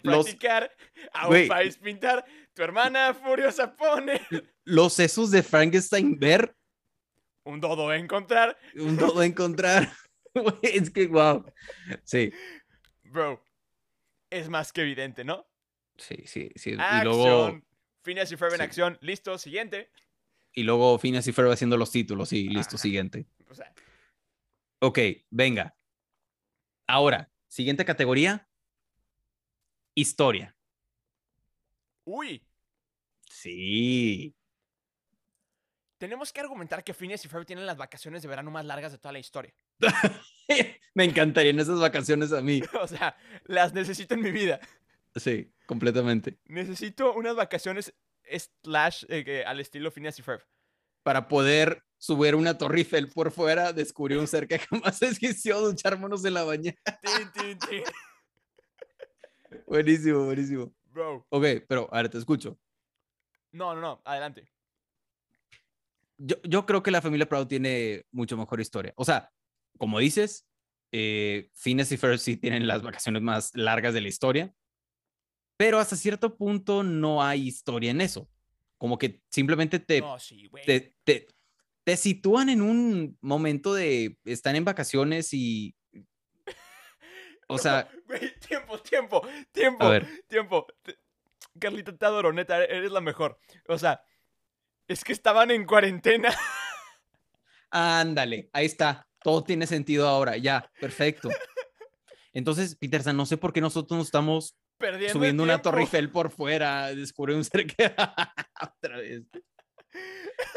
practicar, 0.02 0.72
Güey. 1.28 1.50
outfits 1.50 1.78
pintar, 1.78 2.24
tu 2.54 2.62
hermana 2.64 3.14
furiosa 3.14 3.76
pone, 3.76 4.22
Los 4.64 4.94
sesos 4.94 5.32
de 5.32 5.42
Frankenstein 5.42 6.18
ver, 6.20 6.56
un 7.44 7.60
dodo 7.60 7.92
encontrar. 7.94 8.58
un 8.76 8.98
todo 8.98 9.24
encontrar. 9.24 9.92
Es 10.62 10.90
que, 10.92 11.08
wow. 11.08 11.44
Sí, 12.06 12.32
Bro, 13.04 13.44
es 14.30 14.48
más 14.48 14.72
que 14.72 14.82
evidente, 14.82 15.26
¿no? 15.26 15.46
Sí, 16.02 16.24
sí, 16.26 16.50
sí. 16.56 16.72
Y 16.72 16.74
Acción. 16.80 17.04
luego, 17.06 17.62
Phineas 18.04 18.32
y 18.32 18.38
Ferb 18.38 18.52
en 18.54 18.58
Sí. 18.60 18.64
acción. 18.64 18.98
Listo, 19.02 19.38
siguiente. 19.38 19.90
y 20.54 20.64
luego 20.64 20.98
Phineas 21.00 21.26
y 21.28 21.32
Ferb 21.32 21.50
haciendo 21.52 21.78
los 21.78 21.92
títulos. 21.92 22.28
Sí, 22.30 22.50
listo, 22.50 22.76
Ajá. 22.76 22.82
siguiente. 22.84 23.26
O 23.50 23.56
sea, 23.56 23.74
Ok, 24.80 25.00
venga. 25.30 25.78
Ahora, 26.88 27.32
siguiente 27.48 27.86
categoría. 27.86 28.48
Historia. 29.96 30.56
uy, 32.04 32.44
Sí. 33.30 34.36
tenemos 35.98 36.34
que 36.34 36.42
argumentar 36.42 36.84
que 36.84 36.94
Phineas 36.96 37.24
y 37.24 37.28
Ferb 37.30 37.46
tienen 37.46 37.66
las 37.66 37.78
vacaciones 37.78 38.22
de 38.24 38.28
verano 38.28 38.50
más 38.52 38.66
largas 38.66 38.92
de 38.92 38.98
toda 38.98 39.12
la 39.14 39.20
historia. 39.20 39.54
Me 40.96 41.06
encantarían 41.06 41.60
esas 41.60 41.80
vacaciones 41.80 42.34
a 42.34 42.42
mí. 42.42 42.62
O 42.82 42.88
sea, 42.88 43.16
las 43.46 43.74
necesito 43.74 44.16
en 44.16 44.22
mi 44.22 44.32
vida. 44.32 44.60
Sí, 45.16 45.54
completamente. 45.66 46.40
Necesito 46.46 47.14
unas 47.14 47.36
vacaciones 47.36 47.94
slash 48.24 49.06
eh, 49.10 49.44
al 49.46 49.60
estilo 49.60 49.92
Phineas 49.92 50.18
y 50.20 50.22
Ferb. 50.22 50.42
Para 51.04 51.28
poder 51.28 51.84
subir 51.98 52.36
una 52.36 52.58
torre 52.58 52.80
Eiffel 52.80 53.10
por 53.10 53.32
fuera, 53.32 53.74
descubrir 53.74 54.18
un 54.18 54.28
ser 54.28 54.48
que 54.48 54.60
jamás 54.70 55.02
existió, 55.02 55.60
duchármonos 55.60 56.24
en 56.26 56.34
la 56.34 56.44
bañera. 56.44 56.78
Buenísimo, 59.68 60.26
buenísimo. 60.26 60.74
Bro. 60.86 61.26
Ok, 61.30 61.46
pero 61.68 61.90
a 61.92 61.98
ver, 62.02 62.10
te 62.10 62.18
escucho. 62.18 62.58
No, 63.52 63.76
no, 63.76 63.82
no, 63.82 64.02
adelante. 64.06 64.50
Yo, 66.18 66.38
yo 66.44 66.66
creo 66.66 66.84
que 66.84 66.92
la 66.92 67.02
familia 67.02 67.28
Proud 67.28 67.48
tiene 67.48 68.06
mucho 68.12 68.38
mejor 68.38 68.62
historia. 68.62 68.94
O 68.96 69.04
sea, 69.04 69.32
como 69.78 70.00
dices, 70.00 70.48
eh, 70.92 71.50
Phineas 71.54 71.92
y 71.92 71.98
Ferb 71.98 72.18
sí 72.18 72.38
tienen 72.38 72.68
las 72.68 72.82
vacaciones 72.82 73.22
más 73.22 73.52
largas 73.56 73.94
de 73.94 74.02
la 74.02 74.10
historia, 74.10 74.54
pero 75.62 75.78
hasta 75.78 75.96
cierto 75.96 76.36
punto 76.36 76.82
no 76.82 77.22
hay 77.22 77.48
historia 77.48 77.92
en 77.92 78.02
eso. 78.02 78.28
Como 78.80 78.98
que 78.98 79.22
simplemente 79.30 79.78
te, 79.78 80.02
No, 80.02 80.18
sí, 80.18 80.48
güey. 80.48 80.66
te, 80.66 80.96
te, 81.04 81.28
te 81.84 81.98
sitúan 81.98 82.50
en 82.50 82.64
un 82.64 83.16
momento 83.22 83.76
de 83.76 84.18
están 84.26 84.56
en 84.56 84.66
vacaciones 84.66 85.34
y. 85.34 85.76
O 87.48 87.60
sea, 87.60 87.88
Güey, 88.08 88.40
tiempo, 88.40 88.80
tiempo, 88.80 89.22
tiempo, 89.52 89.84
a 89.84 89.90
ver, 89.90 90.08
tiempo. 90.28 90.66
Carlita, 91.60 91.96
te 91.96 92.06
adoro, 92.08 92.34
neta, 92.34 92.64
eres 92.64 92.92
la 92.92 93.02
mejor. 93.02 93.38
O 93.68 93.78
sea, 93.78 94.02
es 94.88 95.04
que 95.04 95.14
estaban 95.14 95.52
en 95.52 95.66
cuarentena. 95.66 96.34
ándale, 97.70 98.50
ahí 98.52 98.66
está. 98.66 99.08
Todo 99.22 99.44
tiene 99.44 99.68
sentido 99.68 100.08
ahora, 100.08 100.38
ya, 100.38 100.72
perfecto. 100.80 101.30
Entonces, 102.34 102.76
Peterson, 102.76 103.16
no 103.16 103.28
sé 103.28 103.38
por 103.38 103.54
qué 103.54 103.62
nosotros 103.62 103.96
nos 103.96 104.08
estamos 104.08 104.58
Perdiendo 104.82 105.14
subiendo 105.14 105.44
una. 105.44 105.62
Torre 105.62 105.82
Eiffel 105.82 106.10
por 106.12 106.30
fuera, 106.32 106.88
descubrir 106.94 107.38
un 107.38 107.46
ser 107.46 107.66
que. 107.68 107.86
Otra 108.80 108.98
vez. 108.98 109.24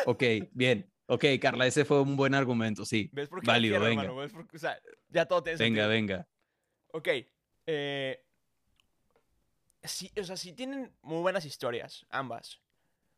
Ok, 0.06 0.22
bien. 0.52 0.90
Ok, 1.06 1.24
Carla, 1.40 1.66
ese 1.66 1.84
fue 1.84 2.00
un 2.00 2.16
buen 2.16 2.34
argumento, 2.34 2.84
sí. 2.86 3.10
¿Ves 3.12 3.28
por 3.28 3.40
qué 3.42 3.46
Válido, 3.46 3.74
quiero, 3.74 3.84
venga. 3.84 4.02
hermano? 4.04 4.20
¿Ves 4.20 4.32
por 4.32 4.46
qué? 4.48 4.56
O 4.56 4.60
sea, 4.60 4.80
ya 5.08 5.26
todo 5.26 5.42
tiene 5.42 5.58
Venga, 5.58 5.86
venga. 5.86 6.26
Ok. 6.92 7.08
Eh, 7.66 8.24
sí, 9.82 10.10
o 10.18 10.24
sea, 10.24 10.36
sí 10.36 10.52
tienen 10.54 10.96
muy 11.02 11.20
buenas 11.20 11.44
historias, 11.44 12.06
ambas. 12.08 12.60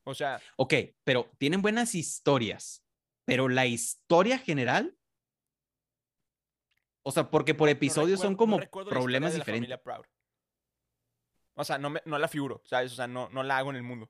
O 0.04 0.14
sea, 0.14 0.40
Ok, 0.56 0.74
pero 1.04 1.30
tienen 1.38 1.62
buenas 1.62 1.94
historias, 1.94 2.82
pero 3.24 3.48
la 3.48 3.66
historia 3.66 4.38
general, 4.38 4.96
o 7.02 7.12
sea, 7.12 7.30
porque 7.30 7.54
por 7.54 7.68
episodios 7.68 8.20
son 8.20 8.34
recuerdo- 8.36 8.70
como 8.70 8.90
problemas 8.90 9.34
diferentes. 9.34 9.78
O 11.56 11.64
sea, 11.64 11.78
no, 11.78 11.90
me- 11.90 12.02
no 12.04 12.18
la 12.18 12.28
figuro, 12.28 12.62
¿sabes? 12.64 12.92
O 12.92 12.96
sea, 12.96 13.06
no, 13.06 13.28
no 13.30 13.42
la 13.42 13.58
hago 13.58 13.70
en 13.70 13.76
el 13.76 13.82
mundo. 13.82 14.08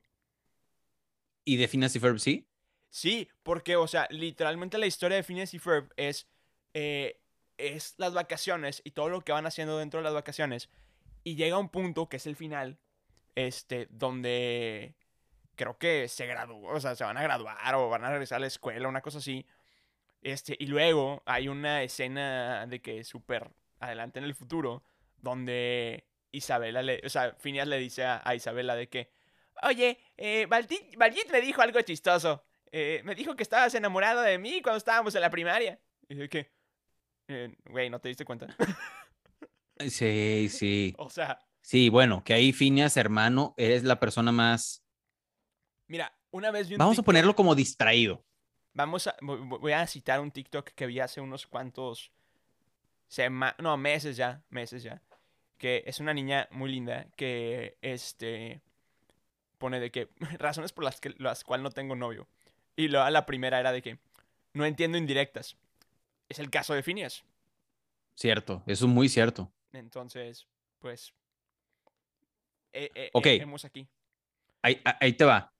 ¿Y 1.45 1.55
de 1.57 1.67
Phineas 1.67 1.95
y 1.95 1.99
Ferb 1.99 2.19
sí? 2.19 2.45
Sí, 2.89 3.29
porque, 3.43 3.75
o 3.75 3.87
sea, 3.87 4.07
literalmente 4.11 4.77
la 4.77 4.85
historia 4.85 5.17
de 5.17 5.23
Phineas 5.23 5.53
y 5.53 5.59
Ferb 5.59 5.91
es, 5.95 6.27
eh, 6.73 7.19
es 7.57 7.95
las 7.97 8.13
vacaciones 8.13 8.81
y 8.83 8.91
todo 8.91 9.09
lo 9.09 9.21
que 9.21 9.31
van 9.31 9.45
haciendo 9.45 9.77
dentro 9.77 9.99
de 9.99 10.03
las 10.03 10.13
vacaciones. 10.13 10.69
Y 11.23 11.35
llega 11.35 11.57
un 11.57 11.69
punto, 11.69 12.07
que 12.09 12.17
es 12.17 12.27
el 12.27 12.35
final, 12.35 12.79
este, 13.35 13.87
donde 13.89 14.95
creo 15.55 15.77
que 15.77 16.07
se 16.07 16.27
gradúa, 16.27 16.73
o 16.73 16.79
sea, 16.79 16.95
se 16.95 17.03
van 17.03 17.17
a 17.17 17.23
graduar 17.23 17.75
o 17.75 17.89
van 17.89 18.03
a 18.03 18.09
regresar 18.09 18.37
a 18.37 18.39
la 18.39 18.47
escuela, 18.47 18.87
una 18.87 19.01
cosa 19.01 19.17
así. 19.19 19.45
Este, 20.21 20.55
y 20.59 20.67
luego 20.67 21.23
hay 21.25 21.47
una 21.47 21.83
escena 21.83 22.67
de 22.67 22.81
que 22.81 23.03
súper 23.03 23.49
adelante 23.79 24.19
en 24.19 24.25
el 24.25 24.35
futuro, 24.35 24.83
donde 25.17 26.05
Isabela 26.31 26.81
le, 26.81 27.01
o 27.05 27.09
sea, 27.09 27.33
Phineas 27.39 27.67
le 27.67 27.77
dice 27.79 28.03
a, 28.03 28.21
a 28.23 28.35
Isabela 28.35 28.75
de 28.75 28.87
que, 28.89 29.11
oye, 29.63 29.99
eh, 30.17 30.47
me 31.29 31.41
dijo 31.41 31.61
algo 31.61 31.81
chistoso. 31.81 32.43
Eh, 32.71 33.01
me 33.05 33.15
dijo 33.15 33.35
que 33.35 33.43
estabas 33.43 33.73
enamorado 33.75 34.21
de 34.21 34.37
mí 34.37 34.61
cuando 34.61 34.77
estábamos 34.77 35.15
en 35.15 35.21
la 35.21 35.29
primaria. 35.29 35.79
Y 36.09 36.15
de 36.15 36.29
que, 36.29 36.51
"Eh, 37.29 37.55
güey, 37.65 37.89
¿no 37.89 37.99
te 37.99 38.09
diste 38.09 38.25
cuenta? 38.25 38.47
Sí, 39.89 40.49
sí. 40.49 40.95
o 40.97 41.09
sea, 41.09 41.39
Sí, 41.61 41.89
bueno, 41.89 42.23
que 42.23 42.33
ahí 42.33 42.53
Phineas, 42.53 42.95
hermano, 42.97 43.53
eres 43.57 43.83
la 43.83 43.99
persona 43.99 44.31
más... 44.31 44.83
mira, 45.87 46.17
una 46.31 46.49
vez 46.49 46.67
vi 46.69 46.75
un 46.75 46.79
Vamos 46.79 46.97
a 46.97 47.03
ponerlo 47.03 47.35
como 47.35 47.53
distraído. 47.55 48.25
Vamos 48.73 49.07
a, 49.07 49.17
vo- 49.17 49.39
vo- 49.47 49.59
voy 49.59 49.73
a 49.73 49.85
citar 49.85 50.19
un 50.21 50.31
TikTok 50.31 50.69
que 50.71 50.85
vi 50.87 50.99
hace 50.99 51.19
unos 51.19 51.45
cuantos 51.45 52.11
sema 53.07 53.55
no, 53.59 53.75
meses 53.77 54.15
ya, 54.17 54.43
meses 54.49 54.81
ya, 54.83 55.01
que 55.57 55.83
es 55.85 55.99
una 55.99 56.13
niña 56.13 56.47
muy 56.51 56.71
linda 56.71 57.07
que, 57.15 57.77
este, 57.81 58.61
pone 59.57 59.79
de 59.79 59.91
que, 59.91 60.09
razones 60.39 60.71
por 60.71 60.83
las, 60.83 60.99
que, 61.01 61.13
las 61.17 61.43
cuales 61.43 61.63
no 61.63 61.71
tengo 61.71 61.95
novio. 61.95 62.27
Y 62.75 62.87
luego 62.89 63.09
la 63.09 63.25
primera 63.25 63.59
era 63.59 63.71
de 63.71 63.81
que, 63.81 63.97
no 64.53 64.65
entiendo 64.65 64.97
indirectas. 64.97 65.57
Es 66.29 66.39
el 66.39 66.49
caso 66.49 66.73
de 66.73 66.83
Phineas. 66.83 67.23
Cierto, 68.15 68.63
eso 68.67 68.85
es 68.85 68.91
muy 68.91 69.09
cierto. 69.09 69.51
Entonces, 69.73 70.47
pues, 70.79 71.13
eh, 72.73 72.91
eh, 72.95 73.09
Ok. 73.13 73.25
eh, 73.25 73.45
aquí. 73.63 73.87
Ahí, 74.61 74.81
ahí 74.99 75.13
te 75.13 75.25
va. 75.25 75.53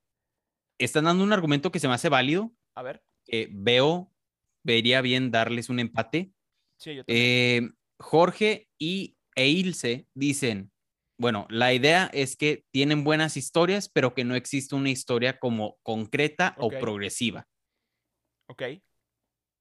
Están 0.78 1.06
dando 1.06 1.24
un 1.24 1.34
argumento 1.34 1.72
que 1.72 1.80
se 1.80 1.88
me 1.88 1.94
hace 1.94 2.10
válido 2.10 2.52
A 2.76 2.84
ver. 2.84 3.04
eh, 3.28 3.48
veo, 3.52 4.12
vería 4.64 5.02
bien 5.02 5.32
darles 5.32 5.70
un 5.70 5.80
empate. 5.80 6.32
Sí, 6.78 6.96
yo 6.96 7.04
también. 7.06 7.76
Jorge 8.00 8.68
y 8.78 9.17
e 9.38 9.48
Ilse 9.48 10.08
dicen, 10.16 10.72
bueno, 11.20 11.48
la 11.50 11.74
idea 11.74 12.10
es 12.12 12.36
que 12.36 12.66
tienen 12.72 13.04
buenas 13.04 13.38
historias, 13.38 13.88
pero 13.88 14.14
que 14.14 14.24
no 14.24 14.36
existe 14.36 14.76
una 14.76 14.90
historia 14.90 15.40
como 15.40 15.78
concreta 15.84 16.56
o 16.58 16.70
progresiva, 16.70 17.48
ok. 18.48 18.64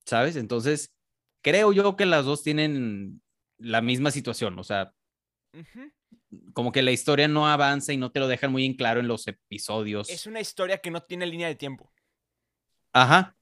¿sabes? 0.07 0.37
Entonces, 0.37 0.95
creo 1.43 1.73
yo 1.73 1.95
que 1.95 2.07
las 2.07 2.25
dos 2.25 2.43
tienen 2.43 3.23
la 3.59 3.83
misma 3.83 4.11
situación, 4.11 4.59
o 4.59 4.65
sea, 4.65 4.95
como 6.55 6.73
que 6.73 6.83
la 6.83 6.93
historia 6.93 7.29
no 7.29 7.47
avanza 7.47 7.93
y 7.93 7.97
no 7.97 8.11
te 8.13 8.21
lo 8.21 8.29
dejan 8.29 8.53
muy 8.53 8.65
en 8.65 8.75
claro 8.75 9.01
en 9.01 9.09
los 9.09 9.27
episodios. 9.27 10.09
Es 10.09 10.27
una 10.27 10.41
historia 10.41 10.79
que 10.79 10.91
no 10.91 11.03
tiene 11.03 11.27
línea 11.27 11.49
de 11.49 11.55
tiempo. 11.55 11.93
Ajá. 12.93 13.37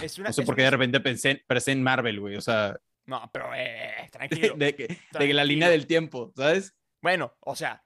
Es 0.00 0.18
una, 0.18 0.28
No 0.30 0.32
sé 0.32 0.40
es 0.42 0.46
por 0.46 0.54
qué 0.54 0.62
una 0.62 0.70
de 0.70 0.76
repente 0.76 1.00
pensé, 1.00 1.44
pensé 1.46 1.72
en 1.72 1.82
Marvel, 1.82 2.20
güey, 2.20 2.36
o 2.36 2.40
sea, 2.40 2.78
No, 3.06 3.30
pero 3.32 3.54
eh, 3.54 3.94
de, 4.02 4.08
tranquilo. 4.12 4.54
de 4.56 4.74
que, 4.74 4.86
de 4.86 5.26
que 5.26 5.34
la 5.34 5.44
línea 5.44 5.68
del 5.70 5.86
tiempo, 5.86 6.32
¿sabes? 6.36 6.74
Bueno, 7.00 7.36
o 7.40 7.54
sea, 7.54 7.84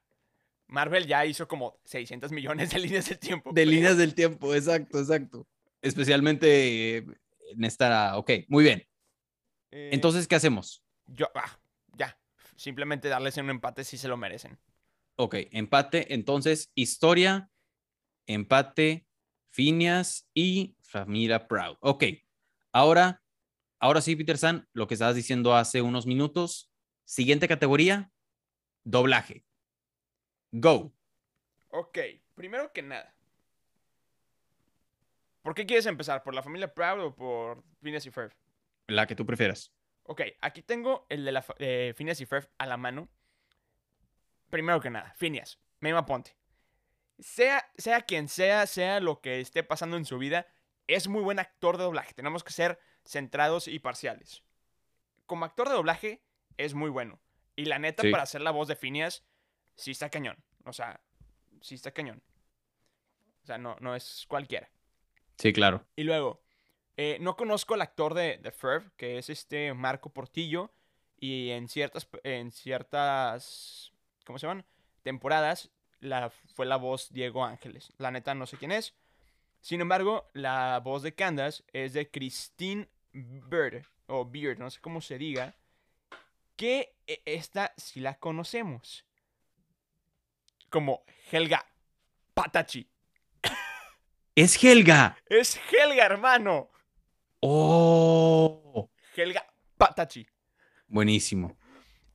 Marvel 0.66 1.06
ya 1.06 1.26
hizo 1.26 1.46
como 1.46 1.78
600 1.84 2.32
millones 2.32 2.70
de 2.70 2.78
líneas 2.78 3.08
del 3.08 3.18
tiempo. 3.18 3.50
De 3.50 3.62
pero- 3.62 3.70
líneas 3.70 3.96
del 3.98 4.14
tiempo, 4.14 4.54
exacto, 4.54 4.98
exacto. 4.98 5.46
Especialmente 5.82 6.98
eh, 6.98 7.06
en 7.52 7.64
esta, 7.64 8.16
ok, 8.18 8.30
muy 8.48 8.64
bien. 8.64 8.86
Eh, 9.70 9.90
Entonces, 9.92 10.26
¿qué 10.28 10.34
hacemos? 10.36 10.82
Yo, 11.06 11.26
ah, 11.34 11.58
ya. 11.96 12.18
Simplemente 12.56 13.08
darles 13.08 13.36
un 13.38 13.50
empate 13.50 13.84
si 13.84 13.96
se 13.98 14.08
lo 14.08 14.16
merecen. 14.16 14.58
Ok, 15.16 15.36
empate, 15.52 16.14
entonces, 16.14 16.70
historia, 16.74 17.50
empate, 18.26 19.06
Phineas 19.50 20.28
y 20.34 20.76
familia 20.80 21.46
Proud. 21.48 21.76
Ok, 21.80 22.04
ahora, 22.72 23.22
ahora 23.80 24.00
sí, 24.00 24.14
Peter 24.14 24.38
San, 24.38 24.68
lo 24.72 24.86
que 24.86 24.94
estabas 24.94 25.16
diciendo 25.16 25.56
hace 25.56 25.82
unos 25.82 26.06
minutos. 26.06 26.70
Siguiente 27.04 27.48
categoría, 27.48 28.12
doblaje. 28.84 29.44
Go. 30.52 30.92
Ok, 31.70 31.98
primero 32.34 32.72
que 32.72 32.82
nada. 32.82 33.14
¿Por 35.42 35.54
qué 35.54 35.66
quieres 35.66 35.86
empezar? 35.86 36.22
¿Por 36.22 36.34
la 36.34 36.42
familia 36.42 36.72
Proud 36.72 37.00
o 37.00 37.14
por 37.14 37.64
Phineas 37.80 38.06
y 38.06 38.10
Ferb? 38.10 38.32
La 38.86 39.06
que 39.06 39.16
tú 39.16 39.24
prefieras. 39.24 39.72
Ok, 40.02 40.22
aquí 40.40 40.62
tengo 40.62 41.06
el 41.08 41.24
de 41.24 41.32
la 41.32 41.44
eh, 41.58 41.94
Phineas 41.96 42.20
y 42.20 42.26
Ferb 42.26 42.48
a 42.58 42.66
la 42.66 42.76
mano. 42.76 43.08
Primero 44.50 44.80
que 44.80 44.90
nada, 44.90 45.14
Phineas, 45.16 45.58
Mema 45.78 46.04
Ponte. 46.04 46.36
Sea, 47.18 47.70
sea 47.76 48.02
quien 48.02 48.28
sea, 48.28 48.66
sea 48.66 49.00
lo 49.00 49.20
que 49.20 49.40
esté 49.40 49.62
pasando 49.62 49.96
en 49.96 50.04
su 50.04 50.18
vida, 50.18 50.46
es 50.86 51.06
muy 51.06 51.22
buen 51.22 51.38
actor 51.38 51.76
de 51.76 51.84
doblaje. 51.84 52.14
Tenemos 52.14 52.42
que 52.42 52.52
ser 52.52 52.80
centrados 53.10 53.66
y 53.66 53.80
parciales. 53.80 54.44
Como 55.26 55.44
actor 55.44 55.68
de 55.68 55.74
doblaje, 55.74 56.22
es 56.56 56.74
muy 56.74 56.90
bueno. 56.90 57.18
Y 57.56 57.64
la 57.64 57.78
neta, 57.78 58.02
Sí. 58.02 58.10
para 58.10 58.22
hacer 58.22 58.40
la 58.40 58.52
voz 58.52 58.68
de 58.68 58.76
Phineas, 58.76 59.24
sí 59.74 59.90
está 59.90 60.08
cañón. 60.10 60.36
O 60.64 60.72
sea, 60.72 61.00
sí 61.60 61.74
está 61.74 61.90
cañón. 61.90 62.22
O 63.42 63.46
sea, 63.46 63.58
no, 63.58 63.76
no 63.80 63.96
es 63.96 64.26
cualquiera. 64.28 64.70
Sí, 65.38 65.52
claro. 65.52 65.84
Y 65.96 66.04
luego, 66.04 66.40
eh, 66.96 67.18
no 67.20 67.36
conozco 67.36 67.74
al 67.74 67.82
actor 67.82 68.14
de, 68.14 68.38
de 68.38 68.52
Ferb, 68.52 68.92
que 68.96 69.18
es 69.18 69.28
este 69.28 69.74
Marco 69.74 70.10
Portillo. 70.10 70.70
Y 71.18 71.50
en 71.50 71.68
ciertas, 71.68 72.08
en 72.22 72.52
ciertas, 72.52 73.92
¿cómo 74.24 74.38
se 74.38 74.46
llaman? 74.46 74.64
Temporadas, 75.02 75.70
la, 75.98 76.30
fue 76.54 76.64
la 76.64 76.76
voz 76.76 77.12
Diego 77.12 77.44
Ángeles. 77.44 77.92
La 77.98 78.10
neta 78.10 78.34
no 78.34 78.46
sé 78.46 78.56
quién 78.56 78.72
es. 78.72 78.94
Sin 79.60 79.80
embargo, 79.80 80.26
la 80.32 80.80
voz 80.82 81.02
de 81.02 81.14
Candace 81.14 81.62
es 81.72 81.92
de 81.92 82.10
Christine 82.10 82.88
Bird, 83.12 83.84
o 84.06 84.24
Beard, 84.24 84.58
no 84.58 84.70
sé 84.70 84.80
cómo 84.80 85.00
se 85.00 85.18
diga. 85.18 85.54
Que 86.56 86.94
eh, 87.06 87.22
esta 87.24 87.72
sí 87.76 88.00
la 88.00 88.18
conocemos. 88.18 89.04
Como 90.68 91.04
Helga 91.30 91.66
Patachi. 92.34 92.88
Es 94.34 94.62
Helga. 94.62 95.16
Es 95.26 95.60
Helga, 95.72 96.06
hermano. 96.06 96.70
Oh, 97.40 98.90
Helga 99.16 99.44
Patachi. 99.76 100.26
buenísimo. 100.86 101.56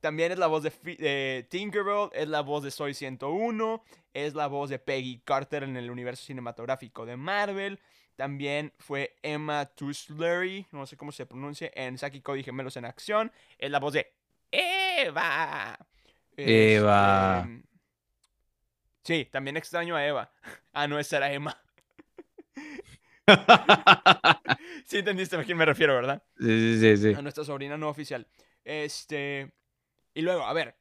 También 0.00 0.30
es 0.32 0.38
la 0.38 0.46
voz 0.46 0.62
de, 0.62 0.70
de 0.70 1.46
Tinkerbell, 1.50 2.10
es 2.12 2.28
la 2.28 2.40
voz 2.42 2.62
de 2.62 2.70
Soy 2.70 2.94
101, 2.94 3.82
es 4.14 4.34
la 4.34 4.46
voz 4.46 4.70
de 4.70 4.78
Peggy 4.78 5.20
Carter 5.24 5.64
en 5.64 5.76
el 5.76 5.90
universo 5.90 6.24
cinematográfico 6.24 7.04
de 7.04 7.16
Marvel. 7.16 7.80
También 8.16 8.72
fue 8.78 9.14
Emma 9.22 9.66
Tuslery, 9.66 10.66
no 10.72 10.86
sé 10.86 10.96
cómo 10.96 11.12
se 11.12 11.26
pronuncia, 11.26 11.70
en 11.74 11.98
Saki 11.98 12.22
Cody 12.22 12.42
Gemelos 12.42 12.76
en 12.76 12.86
Acción. 12.86 13.30
Es 13.58 13.70
la 13.70 13.78
voz 13.78 13.92
de 13.92 14.12
Eva. 14.50 15.78
Eva. 16.36 17.46
Este, 17.46 17.62
Sí, 19.04 19.24
también 19.30 19.56
extraño 19.56 19.94
a 19.96 20.04
Eva. 20.06 20.30
Ah, 20.72 20.86
no, 20.88 20.98
esa 20.98 21.16
era 21.18 21.32
Emma. 21.32 21.58
Sí 24.86 24.98
entendiste 24.98 25.36
a 25.36 25.42
quién 25.44 25.56
me 25.58 25.64
refiero, 25.64 25.94
¿verdad? 25.94 26.22
sí, 26.38 26.78
sí, 26.78 26.96
sí. 26.96 27.14
a 27.14 27.22
nuestra 27.22 27.44
sobrina 27.44 27.76
no 27.76 27.88
oficial. 27.88 28.26
Este. 28.64 29.50
Y 30.14 30.22
luego, 30.22 30.44
a 30.44 30.52
ver. 30.52 30.76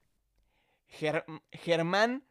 Ger- 1.00 1.26
Germán 1.52 2.24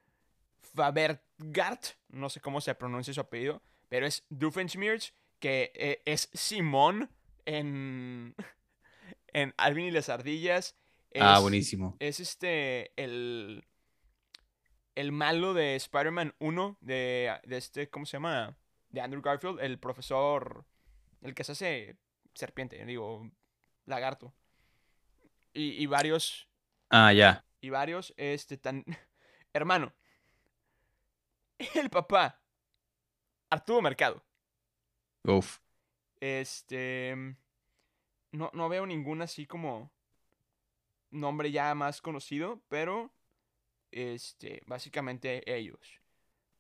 Fabergart, 0.75 1.85
no 2.09 2.29
sé 2.31 2.41
cómo 2.41 2.61
se 2.61 2.75
pronuncia 2.75 3.13
su 3.13 3.21
apellido, 3.21 3.61
pero 3.95 4.09
es 4.09 4.25
Doofenshmirtz, 4.29 5.15
que 5.39 5.71
eh, 5.77 6.03
es 6.05 6.29
Simón 6.33 7.09
en. 7.45 8.35
en 9.29 9.55
Alvin 9.57 9.87
y 9.87 9.91
las 9.93 10.09
ardillas. 10.09 10.77
Ah, 11.15 11.39
buenísimo. 11.39 11.97
Es 12.01 12.19
este. 12.19 12.91
El. 13.01 13.65
El 14.97 15.13
malo 15.13 15.55
de 15.55 15.77
Spider-Man 15.77 16.35
1, 16.41 16.79
de, 16.81 17.39
de 17.45 17.57
este, 17.57 17.89
¿cómo 17.89 18.05
se 18.05 18.17
llama? 18.17 18.57
De 18.89 19.01
Andrew 19.01 19.23
Garfield, 19.23 19.61
el 19.61 19.79
profesor. 19.79 20.65
El 21.23 21.33
que 21.33 21.45
se 21.45 21.53
hace 21.53 21.97
serpiente, 22.35 22.85
digo, 22.85 23.31
lagarto. 23.87 24.35
Y, 25.53 25.81
y 25.81 25.87
varios. 25.87 26.49
Ah, 26.91 27.13
ya. 27.13 27.45
Y 27.61 27.71
varios, 27.71 28.13
este, 28.17 28.57
tan. 28.57 28.85
Hermano. 29.53 29.95
El 31.77 31.91
papá. 31.91 32.41
Arturo 33.55 33.81
Mercado. 33.81 34.21
Uf. 35.23 35.61
Este. 36.21 37.15
No, 38.33 38.51
no 38.53 38.69
veo 38.69 38.85
ningún 38.85 39.23
así 39.23 39.47
como. 39.47 39.93
Nombre 41.11 41.53
ya 41.53 41.73
más 41.77 42.03
conocido, 42.03 42.61
pero. 42.69 43.13
Este. 43.93 44.61
Básicamente 44.67 45.57
ellos. 45.57 46.01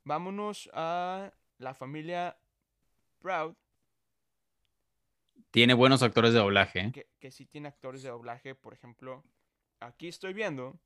Vámonos 0.04 0.70
a 0.72 1.32
la 1.58 1.74
familia 1.74 2.38
Proud, 3.20 3.56
Tiene 5.50 5.74
buenos 5.74 6.02
actores 6.02 6.32
de 6.32 6.38
doblaje. 6.38 6.80
¿eh? 6.80 6.92
que, 6.92 7.08
que 7.18 7.30
sí 7.32 7.46
tiene 7.46 7.68
actores 7.68 8.02
de 8.02 8.10
doblaje. 8.10 8.54
Por 8.54 8.72
ejemplo, 8.72 9.24
aquí 9.80 10.06
estoy 10.06 10.32
viendo 10.32 10.78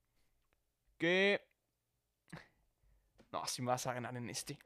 que. 0.96 1.46
No, 3.30 3.46
si 3.46 3.60
me 3.60 3.68
vas 3.68 3.86
a 3.86 3.92
ganar 3.92 4.16
en 4.16 4.30
este. 4.30 4.58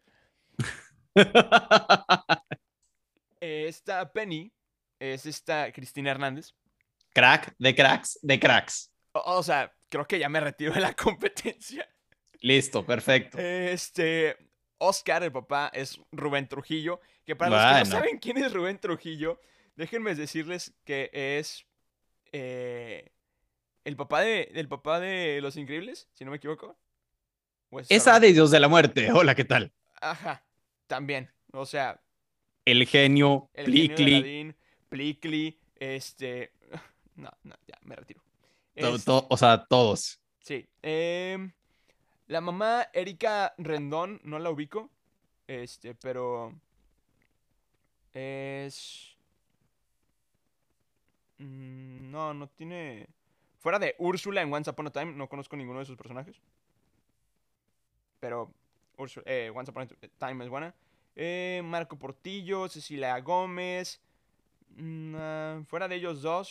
Eh, 3.41 3.67
Esta 3.69 4.13
Penny 4.13 4.53
es 4.99 5.27
esta 5.27 5.73
Cristina 5.73 6.11
Hernández. 6.11 6.55
Crack 7.13 7.55
de 7.59 7.75
cracks 7.75 8.19
de 8.23 8.39
cracks. 8.41 8.93
O, 9.13 9.39
o 9.39 9.43
sea, 9.43 9.73
creo 9.89 10.07
que 10.07 10.19
ya 10.19 10.29
me 10.29 10.41
retiro 10.41 10.73
de 10.73 10.81
la 10.81 10.95
competencia. 10.95 11.89
Listo, 12.41 12.85
perfecto. 12.87 13.39
Este. 13.39 14.37
Oscar, 14.79 15.23
el 15.23 15.31
papá, 15.31 15.71
es 15.73 16.01
Rubén 16.11 16.49
Trujillo. 16.49 17.01
Que 17.25 17.37
para 17.37 17.51
los 17.51 17.61
que 17.85 17.91
no 17.91 17.97
saben 17.99 18.19
quién 18.19 18.39
es 18.39 18.53
Rubén 18.53 18.79
Trujillo, 18.81 19.41
déjenme 19.77 20.15
decirles 20.15 20.75
que 20.85 21.11
es. 21.13 21.65
eh, 22.33 23.13
el 23.85 23.97
papá 23.97 24.21
de. 24.23 24.51
El 24.55 24.69
papá 24.69 24.99
de 25.01 25.41
Los 25.41 25.57
Increíbles, 25.57 26.09
si 26.15 26.25
no 26.25 26.31
me 26.31 26.39
equivoco. 26.39 26.77
¿O 27.71 27.81
es 27.81 27.91
Esa 27.91 28.19
de 28.21 28.33
Dios 28.33 28.51
de 28.51 28.61
la 28.61 28.69
Muerte. 28.69 29.11
Hola, 29.13 29.35
¿qué 29.35 29.45
tal? 29.45 29.73
Ajá. 30.01 30.45
También. 30.93 31.33
O 31.55 31.65
sea, 31.65 31.99
El 32.67 32.87
genio, 32.87 33.49
el 33.55 33.65
genio 33.65 33.81
de 33.89 33.95
Plicli, 33.95 34.15
Aladdin, 34.15 34.57
Plicli, 34.91 35.59
este. 35.77 36.53
No, 37.17 37.31
no, 37.45 37.55
ya, 37.67 37.79
me 37.83 37.97
retiro. 37.97 38.23
Este, 38.75 39.11
o 39.11 39.37
sea, 39.39 39.65
todos. 39.65 40.21
Sí. 40.41 40.69
em, 40.83 41.51
la 42.27 42.43
mamá 42.43 42.89
Erika 42.93 43.55
Rendón, 43.57 44.21
no 44.23 44.39
la 44.39 44.51
ubico. 44.51 44.91
Este, 45.47 45.95
pero. 45.95 46.53
Es. 48.13 49.17
Mm, 51.39 52.11
No, 52.11 52.35
no 52.35 52.49
tiene. 52.49 53.07
Fuera 53.61 53.79
de 53.79 53.95
Úrsula 53.99 54.43
en 54.43 54.53
Once 54.53 54.69
Upon 54.69 54.89
a 54.89 54.91
Time, 54.91 55.13
no 55.13 55.27
conozco 55.31 55.57
ninguno 55.57 55.79
de 55.79 55.87
sus 55.87 55.97
personajes. 55.97 56.37
Pero. 58.21 58.53
Eh, 59.25 59.51
Once 59.55 59.71
Upon 59.71 59.83
a 59.83 60.27
Time 60.27 60.45
es 60.45 60.51
buena. 60.51 60.75
Eh, 61.15 61.61
Marco 61.65 61.99
Portillo, 61.99 62.69
Cecilia 62.69 63.19
Gómez. 63.21 64.01
mm, 64.77 65.15
ah, 65.17 65.63
fuera 65.69 65.89
de 65.89 65.97
ellos 65.97 66.23
dos, 66.23 66.51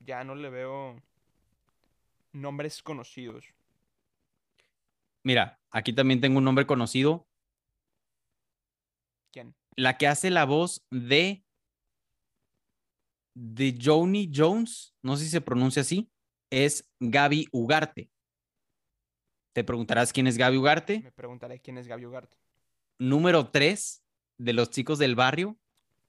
ya 0.00 0.24
no 0.24 0.34
le 0.34 0.48
veo 0.48 1.02
nombres 2.32 2.82
conocidos. 2.82 3.46
Mira, 5.22 5.58
aquí 5.70 5.92
también 5.92 6.20
tengo 6.20 6.38
un 6.38 6.44
nombre 6.44 6.66
conocido. 6.66 7.26
¿Quién? 9.32 9.54
La 9.76 9.96
que 9.96 10.06
hace 10.06 10.30
la 10.30 10.44
voz 10.44 10.86
de. 10.90 11.44
de 13.34 13.78
Joni 13.82 14.30
Jones, 14.32 14.94
no 15.02 15.16
sé 15.16 15.24
si 15.24 15.30
se 15.30 15.40
pronuncia 15.40 15.82
así, 15.82 16.10
es 16.50 16.88
Gaby 17.00 17.48
Ugarte. 17.50 18.10
Te 19.54 19.62
preguntarás 19.62 20.12
quién 20.12 20.26
es 20.26 20.36
Gaby 20.36 20.56
Ugarte. 20.56 21.00
Me 21.00 21.12
preguntaré 21.12 21.60
quién 21.60 21.78
es 21.78 21.86
Gaby 21.86 22.06
Ugarte. 22.06 22.36
Número 22.98 23.50
3 23.50 24.02
de 24.36 24.52
los 24.52 24.70
chicos 24.70 24.98
del 24.98 25.14
barrio. 25.14 25.56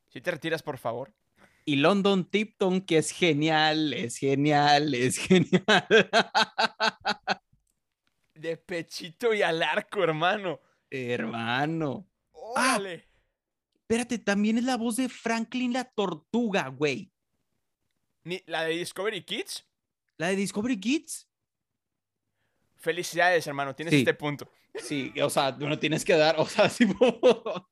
Si 0.10 0.20
te 0.20 0.32
retiras, 0.32 0.64
por 0.64 0.80
favor. 0.80 1.14
Y 1.64 1.76
London 1.76 2.26
Tipton, 2.26 2.82
que 2.82 2.98
es 2.98 3.12
genial, 3.12 3.94
es 3.94 4.18
genial, 4.18 4.96
es 4.96 5.20
genial. 5.20 5.64
De 8.34 8.58
pechito 8.58 9.32
y 9.32 9.44
al 9.44 9.62
arco, 9.62 10.04
hermano. 10.04 10.60
Hermano. 10.90 12.08
¡Órale! 12.32 13.08
Espérate, 13.76 14.18
también 14.18 14.58
es 14.58 14.64
la 14.64 14.78
voz 14.78 14.96
de 14.96 15.08
Franklin 15.08 15.72
la 15.72 15.84
Tortuga, 15.86 16.68
güey. 16.70 17.12
¿La 18.48 18.64
de 18.64 18.74
Discovery 18.78 19.22
Kids? 19.22 19.68
La 20.18 20.30
de 20.30 20.36
Discovery 20.36 20.80
Kids. 20.80 21.28
Felicidades, 22.86 23.48
hermano. 23.48 23.74
Tienes 23.76 23.92
Sí. 23.94 24.00
este 24.00 24.14
punto. 24.14 24.48
Sí, 24.76 25.12
o 25.20 25.30
sea, 25.30 25.58
tú 25.58 25.68
no 25.68 25.80
tienes 25.80 26.06
que 26.06 26.14
dar, 26.16 26.36
o 26.40 26.46
sea, 26.46 26.70
tipo, 26.70 26.96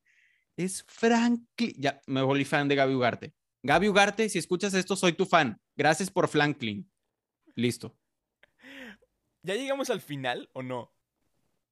es 0.58 0.84
Franklin. 0.88 1.74
Ya, 1.78 2.02
me 2.08 2.24
volví 2.24 2.44
fan 2.46 2.68
de 2.68 2.76
Gaby 2.76 2.96
Ugarte. 2.96 3.36
Gaby 3.62 3.90
Ugarte, 3.90 4.28
si 4.28 4.40
escuchas 4.40 4.74
esto, 4.74 4.96
soy 4.96 5.14
tu 5.14 5.26
fan. 5.28 5.62
Gracias 5.76 6.10
por 6.10 6.28
Franklin. 6.28 6.92
Listo. 7.56 7.96
¿Ya 9.44 9.54
llegamos 9.56 9.90
al 9.92 10.02
final 10.02 10.50
o 10.54 10.64
no? 10.64 10.92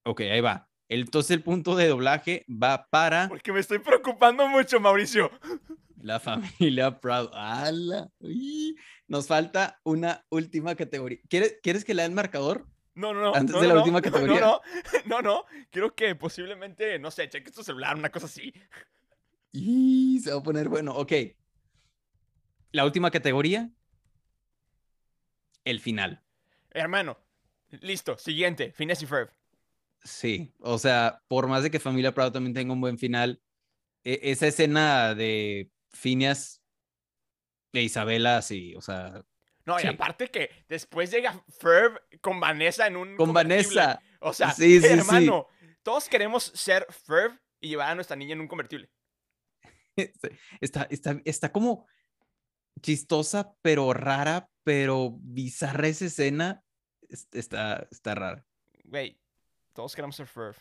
Ok, 0.03 0.21
ahí 0.21 0.41
va. 0.41 0.69
Entonces 0.87 1.31
el 1.31 1.41
punto 1.41 1.75
de 1.75 1.87
doblaje 1.87 2.45
va 2.47 2.87
para 2.89 3.27
Porque 3.29 3.51
me 3.53 3.59
estoy 3.61 3.79
preocupando 3.79 4.47
mucho, 4.47 4.79
Mauricio. 4.79 5.31
la 5.97 6.19
familia 6.19 6.99
Proud. 6.99 7.29
¡Hala! 7.33 8.09
Uy, 8.19 8.75
Nos 9.07 9.27
falta 9.27 9.79
una 9.83 10.25
última 10.29 10.75
categoría. 10.75 11.19
¿Quieres, 11.29 11.57
¿Quieres 11.63 11.83
que 11.85 11.93
lea 11.93 12.05
el 12.05 12.11
marcador? 12.11 12.67
No, 13.01 13.13
no, 13.15 13.21
no. 13.21 13.35
Antes 13.35 13.55
no, 13.55 13.61
de 13.61 13.67
la 13.67 13.73
no, 13.73 13.79
última 13.79 13.99
no, 13.99 14.03
categoría. 14.03 14.39
No, 14.39 14.47
no, 14.47 14.61
no, 15.05 15.21
no. 15.21 15.45
Quiero 15.71 15.95
que 15.95 16.15
posiblemente, 16.15 16.99
no 16.99 17.09
sé, 17.09 17.27
cheques 17.27 17.51
tu 17.51 17.63
celular, 17.63 17.95
una 17.95 18.11
cosa 18.11 18.27
así. 18.27 18.53
Y 19.51 20.19
se 20.23 20.31
va 20.31 20.39
a 20.39 20.43
poner 20.43 20.69
bueno. 20.69 20.93
Ok. 20.95 21.13
La 22.71 22.85
última 22.85 23.09
categoría. 23.09 23.71
El 25.65 25.79
final. 25.79 26.23
Hermano, 26.69 27.17
listo. 27.69 28.17
Siguiente, 28.17 28.71
Finesse 28.71 29.03
y 29.03 29.07
Ferb. 29.07 29.31
Sí, 30.03 30.53
o 30.59 30.77
sea, 30.77 31.21
por 31.27 31.47
más 31.47 31.63
de 31.63 31.71
que 31.71 31.79
Familia 31.79 32.13
Proud 32.13 32.31
también 32.31 32.53
tenga 32.53 32.73
un 32.73 32.81
buen 32.81 32.97
final, 32.97 33.41
e- 34.03 34.19
esa 34.23 34.47
escena 34.47 35.13
de 35.13 35.69
Phineas 35.91 36.61
e 37.73 37.81
Isabela, 37.83 38.41
sí, 38.41 38.73
o 38.75 38.81
sea, 38.81 39.23
No, 39.65 39.79
y 39.79 39.85
aparte 39.87 40.29
que 40.29 40.49
después 40.67 41.11
llega 41.11 41.43
Ferb 41.59 42.01
con 42.21 42.39
Vanessa 42.39 42.87
en 42.87 42.95
un. 42.97 43.15
con. 43.15 43.31
Vanessa. 43.33 44.01
O 44.19 44.33
sea, 44.33 44.51
Sí, 44.51 44.79
hermano, 44.83 45.47
todos 45.83 46.07
queremos 46.09 46.43
ser 46.43 46.85
Ferb 46.89 47.39
y 47.59 47.69
llevar 47.69 47.89
a 47.91 47.95
nuestra 47.95 48.15
niña 48.15 48.33
en 48.33 48.41
un 48.41 48.47
convertible. 48.47 48.89
Está, 50.61 50.83
está, 50.89 51.17
está 51.25 51.51
como 51.51 51.85
chistosa, 52.81 53.53
pero 53.61 53.93
rara, 53.93 54.49
pero 54.63 55.11
bizarra 55.19 55.87
esa 55.87 56.05
escena. 56.05 56.63
Es- 57.09 57.27
Está, 57.33 57.87
está 57.91 58.15
rara. 58.15 58.45
Güey, 58.85 59.19
todos 59.73 59.93
queremos 59.95 60.15
ser 60.15 60.27
Ferb. 60.27 60.55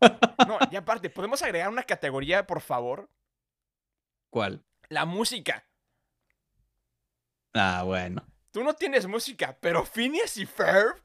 No, 0.46 0.58
y 0.70 0.76
aparte, 0.76 1.10
¿podemos 1.10 1.42
agregar 1.42 1.68
una 1.70 1.82
categoría, 1.82 2.46
por 2.46 2.60
favor? 2.60 3.10
¿Cuál? 4.30 4.64
La 4.90 5.04
música. 5.06 5.66
Ah, 7.58 7.82
bueno. 7.84 8.22
Tú 8.50 8.62
no 8.62 8.74
tienes 8.74 9.06
música, 9.06 9.56
pero 9.60 9.84
Phineas 9.84 10.36
y 10.36 10.44
Ferb. 10.46 10.96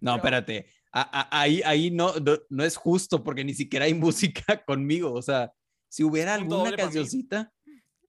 No, 0.00 0.16
espérate. 0.16 0.66
A- 0.92 1.20
a- 1.20 1.40
ahí 1.42 1.62
ahí 1.64 1.90
no, 1.90 2.14
no, 2.16 2.38
no 2.48 2.64
es 2.64 2.76
justo 2.76 3.22
porque 3.22 3.44
ni 3.44 3.54
siquiera 3.54 3.84
hay 3.84 3.94
música 4.54 4.64
conmigo. 4.64 5.12
O 5.12 5.22
sea, 5.22 5.52
si 5.88 6.02
hubiera 6.04 6.34
alguna 6.34 6.70
cancioncita. 6.76 7.52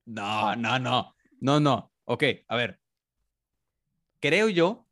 No, 0.06 0.56
no, 0.56 0.80
no. 0.80 1.16
No, 1.40 1.60
no. 1.60 1.92
Ok, 2.06 2.24
a 2.48 2.56
ver. 2.56 2.80
Creo 4.20 4.50
yo. 4.50 4.88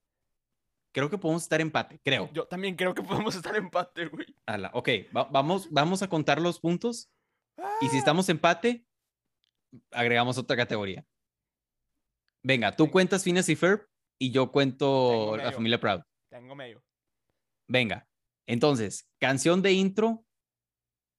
Creo 0.91 1.09
que 1.09 1.19
podemos 1.19 1.43
estar 1.43 1.61
empate, 1.61 1.99
creo. 2.03 2.31
Yo 2.33 2.45
también 2.47 2.75
creo 2.75 2.95
que 2.95 3.03
podemos 3.03 3.35
estar 3.35 3.55
empate, 3.55 4.07
güey. 4.07 4.25
Ala, 4.47 4.71
ok, 4.73 4.89
va- 5.15 5.25
vamos, 5.25 5.69
vamos 5.71 6.01
a 6.01 6.07
contar 6.09 6.41
los 6.41 6.59
puntos. 6.59 7.11
Y 7.81 7.89
si 7.89 7.97
estamos 7.97 8.27
empate, 8.29 8.85
agregamos 9.91 10.37
otra 10.39 10.57
categoría. 10.57 11.05
Venga, 12.49 12.75
tú 12.75 12.85
Venga. 12.85 12.91
cuentas 12.93 13.23
Phineas 13.23 13.47
y 13.47 13.55
Ferb 13.55 13.87
y 14.17 14.31
yo 14.31 14.51
cuento 14.51 15.37
la 15.37 15.51
familia 15.51 15.79
Proud. 15.79 16.01
Tengo 16.29 16.55
medio. 16.55 16.83
Venga, 17.67 18.07
entonces, 18.47 19.07
canción 19.19 19.61
de 19.61 19.73
intro, 19.73 20.25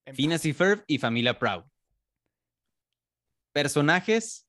Empate. 0.05 0.17
Phineas 0.17 0.45
y 0.45 0.53
Ferb 0.53 0.83
y 0.89 0.99
familia 0.99 1.39
Proud. 1.39 1.63
Personajes, 3.53 4.49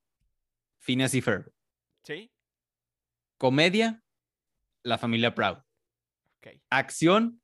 Phineas 0.79 1.13
y 1.13 1.21
Ferb. 1.21 1.53
¿Sí? 2.03 2.31
Comedia, 3.37 4.03
la 4.81 4.97
familia 4.97 5.35
Proud. 5.35 5.57
Ok. 6.37 6.59
Acción, 6.71 7.43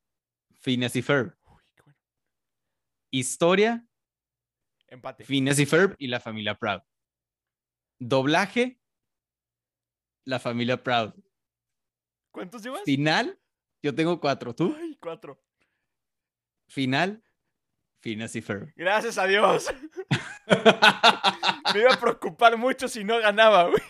Phineas 0.62 0.96
y 0.96 1.04
Ferb. 1.04 1.38
Uy, 1.46 1.62
qué 1.76 1.84
bueno. 1.84 2.00
Historia, 3.12 3.86
Empate. 4.88 5.26
Phineas 5.26 5.60
y 5.60 5.68
Ferb 5.68 5.96
y 6.00 6.08
la 6.08 6.20
familia 6.20 6.56
Proud. 6.56 6.82
Doblaje, 8.00 8.80
la 10.28 10.40
familia 10.40 10.84
Proud. 10.84 11.14
¿Cuántos 12.32 12.62
llevas? 12.62 12.82
Final, 12.84 13.40
yo 13.82 13.96
tengo 13.96 14.20
cuatro. 14.20 14.54
¿Tú? 14.54 14.76
Ay, 14.78 14.98
cuatro. 15.00 15.42
Final, 16.68 17.24
Phineas 18.02 18.36
y 18.36 18.42
Ferb. 18.42 18.74
Gracias 18.76 19.18
a 19.18 19.26
Dios. 19.26 19.68
Me 21.74 21.80
iba 21.80 21.94
a 21.94 22.00
preocupar 22.00 22.58
mucho 22.58 22.88
si 22.90 23.04
no 23.04 23.18
ganaba, 23.20 23.70
güey. 23.70 23.82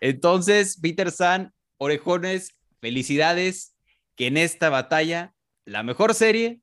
Entonces, 0.00 0.78
Peter 0.80 1.10
San, 1.12 1.54
orejones, 1.78 2.56
felicidades. 2.80 3.74
Que 4.14 4.26
en 4.26 4.36
esta 4.36 4.68
batalla, 4.68 5.34
la 5.64 5.82
mejor 5.82 6.14
serie 6.14 6.60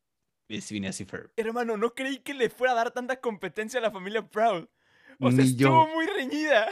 es 0.50 0.68
Phineas 0.68 1.00
y 1.02 1.06
Ferb. 1.06 1.32
Hermano, 1.36 1.78
no 1.78 1.96
creí 1.96 2.20
que 2.20 2.34
le 2.36 2.50
fuera 2.50 2.74
a 2.74 2.76
dar 2.76 2.92
tanta 2.92 3.20
competencia 3.20 3.80
a 3.80 3.84
la 3.84 3.90
familia 3.92 4.28
Proud. 4.28 4.68
O 5.20 5.32
sea, 5.32 5.44
Ni 5.44 5.50
estuvo 5.50 5.88
yo. 5.88 5.94
muy 5.94 6.06
reñida. 6.06 6.68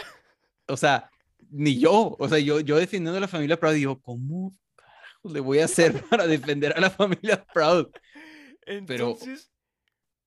O 0.67 0.77
sea, 0.77 1.09
ni 1.49 1.79
yo. 1.79 2.15
O 2.19 2.29
sea, 2.29 2.39
yo, 2.39 2.59
yo 2.59 2.77
defendiendo 2.77 3.17
a 3.17 3.21
la 3.21 3.27
familia 3.27 3.59
Proud, 3.59 3.73
digo, 3.73 3.99
¿cómo 4.01 4.53
carajos 4.75 5.31
le 5.33 5.39
voy 5.39 5.59
a 5.59 5.65
hacer 5.65 6.01
para 6.09 6.27
defender 6.27 6.73
a 6.75 6.79
la 6.81 6.89
familia 6.89 7.45
Proud? 7.53 7.87
Pero- 8.65 9.09
Entonces, 9.11 9.51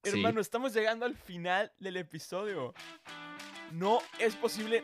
Sí. 0.03 0.13
hermano, 0.17 0.41
estamos 0.41 0.73
llegando 0.73 1.05
al 1.05 1.15
final 1.15 1.71
del 1.79 1.99
episodio. 1.99 2.73
No 3.71 3.99
es 4.19 4.35
posible. 4.35 4.83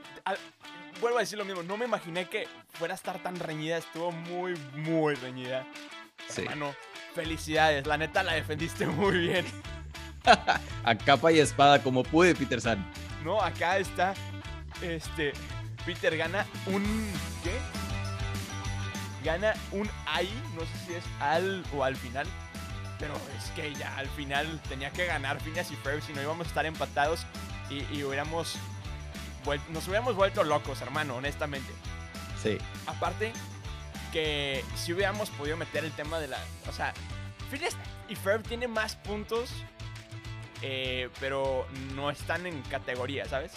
vuelvo 1.00 1.16
a 1.16 1.20
decir 1.22 1.38
lo 1.38 1.44
mismo. 1.46 1.62
No 1.62 1.78
me 1.78 1.86
imaginé 1.86 2.28
que 2.28 2.46
fuera 2.74 2.92
a 2.92 2.96
estar 2.96 3.22
tan 3.22 3.36
reñida. 3.36 3.78
Estuvo 3.78 4.12
muy, 4.12 4.54
muy 4.74 5.14
reñida. 5.14 5.66
Sí. 6.28 6.42
Hermano, 6.42 6.74
felicidades. 7.14 7.86
La 7.86 7.96
neta 7.96 8.22
la 8.22 8.34
defendiste 8.34 8.86
muy 8.86 9.16
bien. 9.18 9.46
A 10.84 10.98
capa 10.98 11.32
y 11.32 11.38
espada, 11.38 11.82
como 11.82 12.02
pude, 12.02 12.34
Peter 12.34 12.60
San. 12.60 12.84
No, 13.24 13.40
acá 13.40 13.78
está. 13.78 14.12
Este. 14.82 15.32
Peter 15.86 16.16
gana 16.16 16.44
un. 16.66 16.82
¿Qué? 17.42 17.56
Gana 19.24 19.54
un 19.72 19.88
ahí. 20.06 20.32
No 20.54 20.60
sé 20.62 20.86
si 20.86 20.94
es 20.94 21.04
al 21.20 21.64
o 21.72 21.82
al 21.84 21.96
final. 21.96 22.26
Pero 22.98 23.14
es 23.36 23.50
que 23.52 23.74
ya 23.74 23.94
al 23.96 24.08
final 24.08 24.60
tenía 24.68 24.90
que 24.90 25.06
ganar 25.06 25.40
Phineas 25.40 25.70
y 25.70 25.76
Ferb. 25.76 26.02
Si 26.02 26.12
no 26.12 26.22
íbamos 26.22 26.46
a 26.46 26.48
estar 26.48 26.66
empatados 26.66 27.24
y, 27.70 27.84
y 27.96 28.04
hubiéramos. 28.04 28.56
nos 29.70 29.86
hubiéramos 29.86 30.14
vuelto 30.16 30.44
locos, 30.44 30.80
hermano, 30.82 31.16
honestamente. 31.16 31.72
Sí. 32.42 32.58
Aparte, 32.86 33.32
que 34.12 34.64
si 34.76 34.92
hubiéramos 34.92 35.30
podido 35.30 35.56
meter 35.56 35.84
el 35.84 35.92
tema 35.92 36.18
de 36.18 36.28
la. 36.28 36.38
O 36.68 36.72
sea, 36.72 36.92
Phineas 37.50 37.76
y 38.08 38.14
Ferb 38.16 38.42
tiene 38.42 38.66
más 38.68 38.96
puntos. 38.96 39.50
eh, 40.62 41.10
pero 41.20 41.66
no 41.94 42.10
están 42.10 42.46
en 42.46 42.62
categoría, 42.62 43.26
¿sabes? 43.26 43.52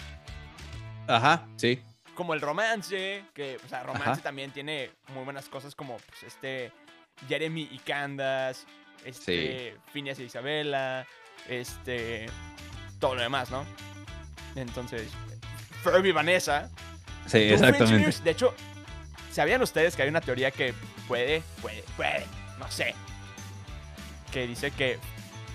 Ajá, 1.07 1.47
sí. 1.55 1.81
Como 2.19 2.33
el 2.33 2.41
romance, 2.41 3.23
que, 3.33 3.57
o 3.65 3.69
sea, 3.69 3.81
romance 3.81 4.09
Ajá. 4.09 4.21
también 4.23 4.51
tiene 4.51 4.91
muy 5.13 5.23
buenas 5.23 5.47
cosas 5.47 5.73
como 5.73 5.95
pues, 5.99 6.23
este 6.23 6.69
Jeremy 7.29 7.69
y 7.71 7.79
Candace, 7.79 8.67
este, 9.05 9.77
Phineas 9.93 10.19
y 10.19 10.23
Isabela, 10.23 11.07
este, 11.47 12.25
todo 12.99 13.15
lo 13.15 13.21
demás, 13.21 13.49
¿no? 13.51 13.63
Entonces, 14.57 15.07
Furby 15.81 16.09
y 16.09 16.11
Vanessa. 16.11 16.69
Sí, 17.25 17.47
Doofenshmirtz, 17.55 18.21
De 18.21 18.31
hecho, 18.31 18.53
¿sabían 19.31 19.61
ustedes 19.61 19.95
que 19.95 20.01
hay 20.01 20.09
una 20.09 20.19
teoría 20.19 20.51
que 20.51 20.73
puede, 21.07 21.41
puede, 21.61 21.85
puede, 21.95 22.25
no 22.59 22.69
sé, 22.69 22.95
que 24.33 24.45
dice 24.45 24.71
que 24.71 24.99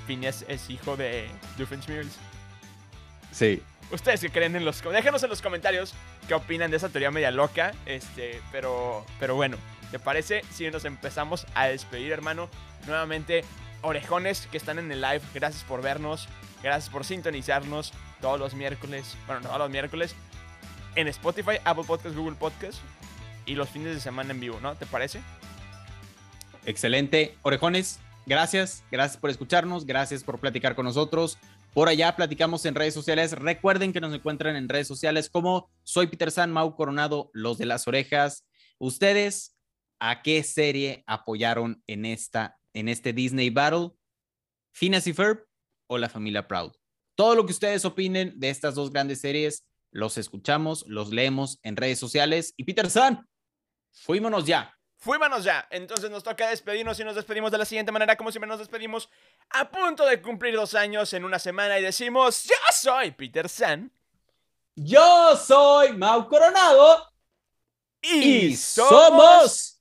Phineas 0.06 0.46
es 0.48 0.70
hijo 0.70 0.96
de 0.96 1.28
Doofenshmirtz? 1.58 2.16
Sí. 3.32 3.62
Ustedes 3.90 4.20
que 4.20 4.30
creen 4.30 4.56
en 4.56 4.64
los... 4.64 4.82
Déjenos 4.82 5.22
en 5.22 5.30
los 5.30 5.42
comentarios 5.42 5.94
qué 6.26 6.34
opinan 6.34 6.70
de 6.70 6.78
esa 6.78 6.88
teoría 6.88 7.10
media 7.10 7.30
loca. 7.30 7.72
Este, 7.86 8.40
pero, 8.50 9.04
pero 9.20 9.34
bueno, 9.34 9.56
¿te 9.90 9.98
parece 9.98 10.42
si 10.50 10.68
nos 10.70 10.84
empezamos 10.84 11.46
a 11.54 11.66
despedir, 11.66 12.12
hermano? 12.12 12.48
Nuevamente, 12.86 13.44
orejones 13.82 14.48
que 14.50 14.56
están 14.56 14.78
en 14.78 14.90
el 14.90 15.00
live, 15.00 15.22
gracias 15.34 15.62
por 15.64 15.82
vernos. 15.82 16.28
Gracias 16.62 16.90
por 16.90 17.04
sintonizarnos 17.04 17.92
todos 18.20 18.40
los 18.40 18.54
miércoles. 18.54 19.16
Bueno, 19.26 19.42
no 19.42 19.48
todos 19.48 19.60
los 19.60 19.70
miércoles. 19.70 20.14
En 20.96 21.08
Spotify, 21.08 21.58
Apple 21.64 21.84
Podcast, 21.86 22.16
Google 22.16 22.36
Podcast. 22.36 22.78
Y 23.46 23.54
los 23.54 23.68
fines 23.68 23.94
de 23.94 24.00
semana 24.00 24.30
en 24.30 24.40
vivo, 24.40 24.58
¿no? 24.62 24.74
¿Te 24.74 24.86
parece? 24.86 25.20
Excelente. 26.64 27.36
Orejones, 27.42 28.00
gracias. 28.24 28.82
Gracias 28.90 29.18
por 29.18 29.28
escucharnos. 29.28 29.84
Gracias 29.84 30.24
por 30.24 30.38
platicar 30.38 30.74
con 30.74 30.86
nosotros. 30.86 31.38
Por 31.74 31.88
allá 31.88 32.14
platicamos 32.14 32.64
en 32.66 32.76
redes 32.76 32.94
sociales. 32.94 33.32
Recuerden 33.32 33.92
que 33.92 34.00
nos 34.00 34.14
encuentran 34.14 34.54
en 34.54 34.68
redes 34.68 34.86
sociales 34.86 35.28
como 35.28 35.72
soy 35.82 36.06
Peter 36.06 36.30
San, 36.30 36.52
Mau 36.52 36.76
Coronado, 36.76 37.30
Los 37.34 37.58
de 37.58 37.66
las 37.66 37.88
Orejas. 37.88 38.46
Ustedes, 38.78 39.56
¿a 39.98 40.22
qué 40.22 40.44
serie 40.44 41.02
apoyaron 41.08 41.82
en, 41.88 42.04
esta, 42.04 42.60
en 42.74 42.88
este 42.88 43.12
Disney 43.12 43.50
Battle? 43.50 43.90
¿Phineas 44.72 45.08
y 45.08 45.12
Ferb 45.12 45.48
o 45.88 45.98
La 45.98 46.08
Familia 46.08 46.46
Proud? 46.46 46.70
Todo 47.16 47.34
lo 47.34 47.44
que 47.44 47.52
ustedes 47.52 47.84
opinen 47.84 48.38
de 48.38 48.50
estas 48.50 48.76
dos 48.76 48.92
grandes 48.92 49.20
series, 49.20 49.64
los 49.90 50.16
escuchamos, 50.16 50.84
los 50.86 51.10
leemos 51.10 51.58
en 51.64 51.74
redes 51.74 51.98
sociales. 51.98 52.54
Y 52.56 52.62
Peter 52.62 52.88
San, 52.88 53.28
fuímonos 53.90 54.46
ya. 54.46 54.72
Fuímonos 55.04 55.44
ya. 55.44 55.68
Entonces 55.70 56.10
nos 56.10 56.22
toca 56.22 56.48
despedirnos 56.48 56.98
y 56.98 57.04
nos 57.04 57.14
despedimos 57.14 57.52
de 57.52 57.58
la 57.58 57.66
siguiente 57.66 57.92
manera, 57.92 58.16
como 58.16 58.32
siempre 58.32 58.48
nos 58.48 58.58
despedimos 58.58 59.10
a 59.50 59.70
punto 59.70 60.06
de 60.06 60.22
cumplir 60.22 60.56
dos 60.56 60.74
años 60.74 61.12
en 61.12 61.26
una 61.26 61.38
semana 61.38 61.78
y 61.78 61.82
decimos, 61.82 62.44
yo 62.44 62.54
soy 62.72 63.10
Peter 63.10 63.46
San. 63.46 63.92
Yo 64.74 65.36
soy 65.36 65.92
Mau 65.92 66.26
Coronado 66.26 67.12
Y, 68.00 68.56
somos 68.56 69.78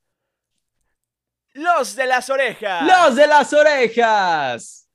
los 1.54 1.96
de 1.96 2.06
las 2.06 2.30
orejas. 2.30 2.86
los 2.86 3.16
de 3.16 3.26
las 3.26 3.54
orejas. 3.54 4.90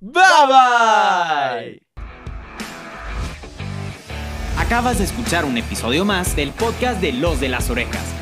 Bye 0.00 0.22
bye. 0.48 1.82
Acabas 4.58 4.98
de 4.98 5.04
escuchar 5.04 5.44
un 5.44 5.56
episodio 5.56 6.04
más 6.04 6.34
del 6.34 6.50
podcast 6.50 7.00
de 7.00 7.12
Los 7.12 7.38
de 7.38 7.48
las 7.48 7.70
Orejas. 7.70 8.21